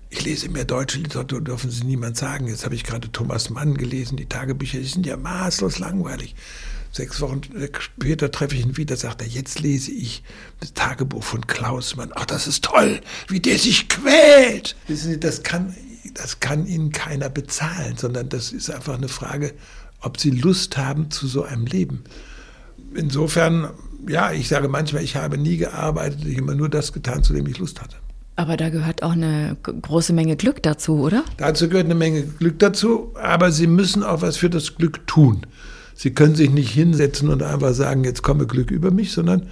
ich 0.10 0.24
lese 0.24 0.50
mehr 0.50 0.66
deutsche 0.66 1.00
Literatur, 1.00 1.42
dürfen 1.42 1.72
Sie 1.72 1.84
niemand 1.84 2.18
sagen. 2.18 2.48
Jetzt 2.48 2.64
habe 2.64 2.76
ich 2.76 2.84
gerade 2.84 3.12
Thomas 3.12 3.50
Mann 3.50 3.76
gelesen, 3.76 4.18
die 4.18 4.28
Tagebücher, 4.28 4.80
die 4.80 4.86
sind 4.86 5.06
ja 5.06 5.18
maßlos 5.18 5.80
langweilig. 5.80 6.36
Sechs 6.92 7.20
Wochen 7.20 7.42
später 7.80 8.32
treffe 8.32 8.56
ich 8.56 8.62
ihn 8.62 8.78
wieder, 8.78 8.96
sagt 8.96 9.22
er, 9.22 9.28
jetzt 9.28 9.60
lese 9.60 9.92
ich 9.92 10.24
das 10.62 10.74
Tagebuch 10.74 11.24
von 11.24 11.46
Klaus 11.46 11.98
Mann. 11.98 12.14
Ach, 12.16 12.26
das 12.26 12.48
ist 12.48 12.64
toll, 12.64 13.02
wie 13.28 13.42
der 13.42 13.58
sich 13.58 13.90
quält. 13.90 14.78
Wissen 14.88 15.12
Sie, 15.12 15.20
das 15.20 15.44
kann, 15.44 15.76
das 16.14 16.40
kann 16.40 16.66
Ihnen 16.66 16.94
keiner 16.94 17.30
bezahlen, 17.30 17.98
sondern 17.98 18.30
das 18.30 18.54
ist 18.54 18.70
einfach 18.70 18.96
eine 18.96 19.10
Frage, 19.10 19.54
ob 20.06 20.20
Sie 20.20 20.32
Lust 20.32 20.78
haben 20.78 21.12
zu 21.12 21.28
so 21.28 21.44
einem 21.44 21.66
Leben. 21.66 22.04
Insofern, 22.94 23.70
ja, 24.08 24.32
ich 24.32 24.48
sage 24.48 24.68
manchmal, 24.68 25.04
ich 25.04 25.16
habe 25.16 25.38
nie 25.38 25.58
gearbeitet, 25.58 26.20
ich 26.22 26.38
habe 26.38 26.44
immer 26.44 26.56
nur 26.56 26.70
das 26.70 26.94
getan, 26.94 27.24
zu 27.24 27.34
dem 27.34 27.48
ich 27.48 27.58
Lust 27.58 27.82
hatte. 27.82 27.98
Aber 28.38 28.58
da 28.58 28.70
gehört 28.70 29.02
auch 29.02 29.14
eine 29.14 29.56
große 29.64 30.14
Menge 30.14 30.36
Glück 30.36 30.62
dazu, 30.62 31.00
oder? 31.00 31.24
Dazu 31.38 31.70
gehört 31.70 31.86
eine 31.86 31.96
Menge 31.96 32.24
Glück 32.24 32.60
dazu, 32.60 33.12
aber 33.16 33.52
Sie 33.52 33.68
müssen 33.68 34.04
auch 34.04 34.22
was 34.22 34.38
für 34.38 34.50
das 34.50 34.76
Glück 34.76 35.08
tun. 35.08 35.46
Sie 35.96 36.12
können 36.12 36.36
sich 36.36 36.50
nicht 36.50 36.72
hinsetzen 36.72 37.30
und 37.30 37.42
einfach 37.42 37.74
sagen, 37.74 38.04
jetzt 38.04 38.22
komme 38.22 38.46
Glück 38.46 38.72
über 38.72 38.92
mich, 38.92 39.14
sondern 39.14 39.50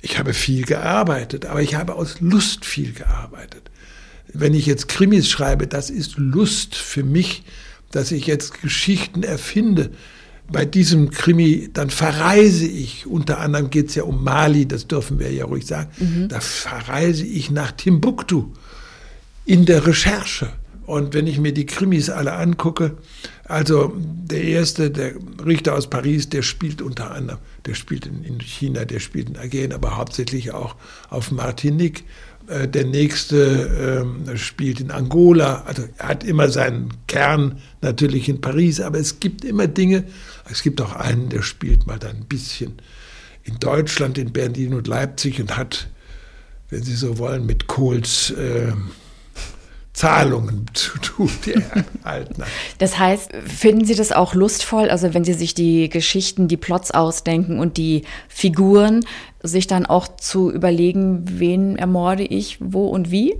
ich 0.00 0.18
habe 0.18 0.34
viel 0.34 0.64
gearbeitet, 0.64 1.46
aber 1.46 1.62
ich 1.62 1.74
habe 1.74 1.96
aus 1.96 2.20
Lust 2.20 2.64
viel 2.64 2.92
gearbeitet. 2.92 3.70
Wenn 4.32 4.54
ich 4.54 4.66
jetzt 4.66 4.88
Krimis 4.88 5.28
schreibe, 5.28 5.66
das 5.66 5.90
ist 5.90 6.16
Lust 6.16 6.76
für 6.76 7.02
mich, 7.02 7.42
dass 7.92 8.10
ich 8.10 8.26
jetzt 8.26 8.60
Geschichten 8.60 9.22
erfinde, 9.22 9.90
bei 10.50 10.64
diesem 10.64 11.10
Krimi, 11.10 11.70
dann 11.72 11.90
verreise 11.90 12.66
ich, 12.66 13.06
unter 13.06 13.38
anderem 13.38 13.70
geht 13.70 13.88
es 13.88 13.94
ja 13.94 14.02
um 14.02 14.22
Mali, 14.22 14.66
das 14.66 14.86
dürfen 14.86 15.18
wir 15.18 15.32
ja 15.32 15.46
ruhig 15.46 15.66
sagen, 15.66 15.90
mhm. 15.98 16.28
da 16.28 16.40
verreise 16.40 17.24
ich 17.24 17.50
nach 17.50 17.72
Timbuktu 17.72 18.52
in 19.44 19.64
der 19.64 19.86
Recherche. 19.86 20.52
Und 20.84 21.14
wenn 21.14 21.26
ich 21.26 21.38
mir 21.38 21.52
die 21.52 21.64
Krimis 21.64 22.10
alle 22.10 22.32
angucke, 22.32 22.96
also 23.44 23.92
der 23.96 24.42
erste, 24.42 24.90
der 24.90 25.12
Richter 25.44 25.74
aus 25.74 25.88
Paris, 25.88 26.28
der 26.28 26.42
spielt 26.42 26.82
unter 26.82 27.12
anderem, 27.12 27.38
der 27.66 27.74
spielt 27.74 28.06
in, 28.06 28.24
in 28.24 28.40
China, 28.40 28.84
der 28.84 28.98
spielt 28.98 29.30
in 29.30 29.36
Agen, 29.36 29.72
aber 29.72 29.96
hauptsächlich 29.96 30.52
auch 30.52 30.74
auf 31.08 31.30
Martinique. 31.30 32.04
Äh, 32.48 32.68
der 32.68 32.84
nächste 32.84 34.04
äh, 34.26 34.36
spielt 34.36 34.80
in 34.80 34.90
Angola, 34.90 35.62
also 35.66 35.84
er 35.98 36.08
hat 36.08 36.24
immer 36.24 36.48
seinen 36.48 36.90
Kern 37.06 37.60
natürlich 37.80 38.28
in 38.28 38.40
Paris, 38.40 38.80
aber 38.80 38.98
es 38.98 39.20
gibt 39.20 39.44
immer 39.44 39.66
Dinge, 39.66 40.04
es 40.50 40.62
gibt 40.62 40.80
auch 40.80 40.94
einen, 40.94 41.28
der 41.28 41.42
spielt 41.42 41.86
mal 41.86 41.98
dann 41.98 42.16
ein 42.16 42.26
bisschen 42.26 42.74
in 43.44 43.58
Deutschland, 43.58 44.18
in 44.18 44.32
Berlin 44.32 44.74
und 44.74 44.86
Leipzig 44.86 45.40
und 45.40 45.56
hat, 45.56 45.88
wenn 46.70 46.82
Sie 46.82 46.94
so 46.94 47.18
wollen, 47.18 47.46
mit 47.46 47.66
Kohls 47.66 48.30
äh, 48.30 48.72
Zahlungen 49.92 50.66
zu 50.72 50.98
tun, 50.98 51.30
die 51.44 51.54
er 51.54 51.84
erhalten. 52.02 52.42
Das 52.78 52.98
heißt, 52.98 53.30
finden 53.44 53.84
Sie 53.84 53.94
das 53.94 54.10
auch 54.10 54.34
lustvoll, 54.34 54.88
also 54.88 55.12
wenn 55.12 55.24
Sie 55.24 55.34
sich 55.34 55.54
die 55.54 55.88
Geschichten, 55.88 56.48
die 56.48 56.56
Plots 56.56 56.90
ausdenken 56.90 57.58
und 57.58 57.76
die 57.76 58.04
Figuren, 58.28 59.04
sich 59.42 59.66
dann 59.66 59.86
auch 59.86 60.08
zu 60.16 60.50
überlegen, 60.50 61.24
wen 61.38 61.76
ermorde 61.76 62.24
ich, 62.24 62.58
wo 62.60 62.86
und 62.86 63.10
wie? 63.10 63.34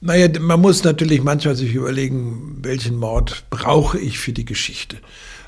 Naja, 0.00 0.28
man 0.38 0.60
muss 0.60 0.84
natürlich 0.84 1.22
manchmal 1.22 1.56
sich 1.56 1.74
überlegen, 1.74 2.58
welchen 2.62 2.96
Mord 2.96 3.44
brauche 3.50 3.98
ich 3.98 4.18
für 4.18 4.32
die 4.32 4.44
Geschichte. 4.44 4.98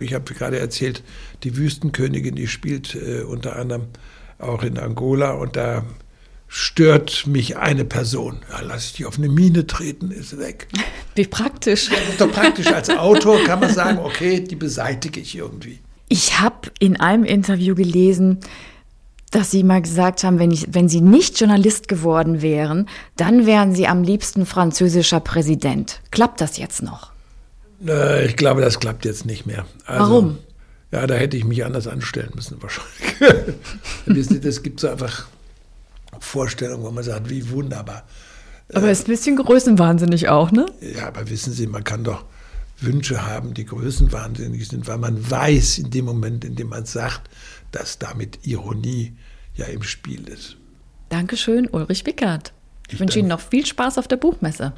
Ich 0.00 0.14
habe 0.14 0.32
gerade 0.32 0.58
erzählt, 0.58 1.02
die 1.44 1.56
Wüstenkönigin, 1.56 2.34
die 2.34 2.46
spielt 2.46 2.94
äh, 2.94 3.22
unter 3.22 3.56
anderem 3.56 3.88
auch 4.38 4.62
in 4.62 4.78
Angola 4.78 5.32
und 5.32 5.56
da 5.56 5.84
stört 6.48 7.26
mich 7.26 7.56
eine 7.56 7.84
Person. 7.84 8.40
Ja, 8.50 8.60
lass 8.60 8.86
ich 8.86 8.92
die 8.94 9.04
auf 9.04 9.18
eine 9.18 9.28
Mine 9.28 9.66
treten, 9.66 10.10
ist 10.10 10.38
weg. 10.38 10.68
Wie 11.14 11.26
praktisch. 11.26 11.90
Ja, 11.90 11.96
ist 12.10 12.20
doch 12.20 12.30
praktisch. 12.30 12.66
Als 12.68 12.90
Autor 12.90 13.42
kann 13.44 13.60
man 13.60 13.72
sagen, 13.72 13.98
okay, 13.98 14.40
die 14.40 14.56
beseitige 14.56 15.20
ich 15.20 15.36
irgendwie. 15.36 15.80
Ich 16.08 16.38
habe 16.38 16.70
in 16.78 17.00
einem 17.00 17.24
Interview 17.24 17.74
gelesen, 17.74 18.38
dass 19.30 19.50
Sie 19.50 19.64
mal 19.64 19.82
gesagt 19.82 20.22
haben, 20.22 20.38
wenn, 20.38 20.50
ich, 20.50 20.66
wenn 20.70 20.88
Sie 20.88 21.00
nicht 21.00 21.40
Journalist 21.40 21.88
geworden 21.88 22.42
wären, 22.42 22.88
dann 23.16 23.44
wären 23.44 23.74
Sie 23.74 23.86
am 23.88 24.02
liebsten 24.02 24.46
französischer 24.46 25.20
Präsident. 25.20 26.00
Klappt 26.10 26.40
das 26.40 26.58
jetzt 26.58 26.82
noch? 26.82 27.10
Ich 28.24 28.36
glaube, 28.36 28.62
das 28.62 28.80
klappt 28.80 29.04
jetzt 29.04 29.26
nicht 29.26 29.46
mehr. 29.46 29.66
Also, 29.84 30.02
Warum? 30.02 30.38
Ja, 30.92 31.06
da 31.06 31.14
hätte 31.14 31.36
ich 31.36 31.44
mich 31.44 31.64
anders 31.64 31.88
anstellen 31.88 32.30
müssen 32.34 32.62
wahrscheinlich. 32.62 34.40
das 34.42 34.62
gibt 34.62 34.80
so 34.80 34.88
einfach 34.88 35.26
Vorstellungen, 36.20 36.84
wo 36.84 36.90
man 36.90 37.04
sagt, 37.04 37.30
wie 37.30 37.50
wunderbar. 37.50 38.04
Aber 38.74 38.90
ist 38.90 39.06
ein 39.06 39.10
bisschen 39.12 39.36
größenwahnsinnig 39.36 40.28
auch, 40.28 40.50
ne? 40.50 40.66
Ja, 40.80 41.06
aber 41.08 41.28
wissen 41.30 41.52
Sie, 41.52 41.66
man 41.66 41.84
kann 41.84 42.02
doch 42.02 42.24
Wünsche 42.80 43.26
haben, 43.26 43.54
die 43.54 43.64
größenwahnsinnig 43.64 44.68
sind, 44.68 44.86
weil 44.88 44.98
man 44.98 45.30
weiß 45.30 45.78
in 45.78 45.90
dem 45.90 46.04
Moment, 46.04 46.44
in 46.44 46.56
dem 46.56 46.68
man 46.68 46.84
sagt, 46.84 47.30
dass 47.70 47.98
damit 47.98 48.46
Ironie 48.46 49.16
ja 49.54 49.66
im 49.66 49.82
Spiel 49.82 50.28
ist. 50.28 50.56
Dankeschön, 51.08 51.68
Ulrich 51.68 52.04
Wickert. 52.06 52.52
Ich, 52.88 52.94
ich 52.94 53.00
wünsche 53.00 53.18
Ihnen 53.18 53.28
noch 53.28 53.40
viel 53.40 53.64
Spaß 53.64 53.98
auf 53.98 54.08
der 54.08 54.16
Buchmesse. 54.16 54.74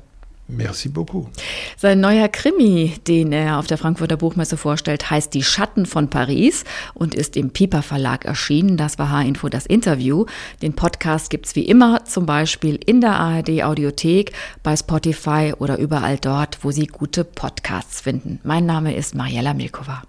Merci 0.50 0.88
beaucoup. 0.88 1.28
Sein 1.76 2.00
neuer 2.00 2.28
Krimi, 2.28 2.94
den 3.06 3.32
er 3.32 3.58
auf 3.58 3.66
der 3.66 3.76
Frankfurter 3.76 4.16
Buchmesse 4.16 4.56
vorstellt, 4.56 5.10
heißt 5.10 5.34
Die 5.34 5.42
Schatten 5.42 5.84
von 5.84 6.08
Paris 6.08 6.64
und 6.94 7.14
ist 7.14 7.36
im 7.36 7.50
Piper 7.50 7.82
Verlag 7.82 8.24
erschienen. 8.24 8.78
Das 8.78 8.98
war 8.98 9.10
H-Info 9.10 9.50
das 9.50 9.66
Interview. 9.66 10.24
Den 10.62 10.72
Podcast 10.72 11.28
gibt's 11.28 11.54
wie 11.54 11.64
immer 11.64 12.06
zum 12.06 12.24
Beispiel 12.24 12.80
in 12.86 13.02
der 13.02 13.20
ARD 13.20 13.62
Audiothek, 13.62 14.32
bei 14.62 14.74
Spotify 14.74 15.52
oder 15.58 15.78
überall 15.78 16.16
dort, 16.16 16.64
wo 16.64 16.70
Sie 16.70 16.86
gute 16.86 17.24
Podcasts 17.24 18.00
finden. 18.00 18.40
Mein 18.42 18.64
Name 18.64 18.96
ist 18.96 19.14
Mariella 19.14 19.52
Milkova. 19.52 20.02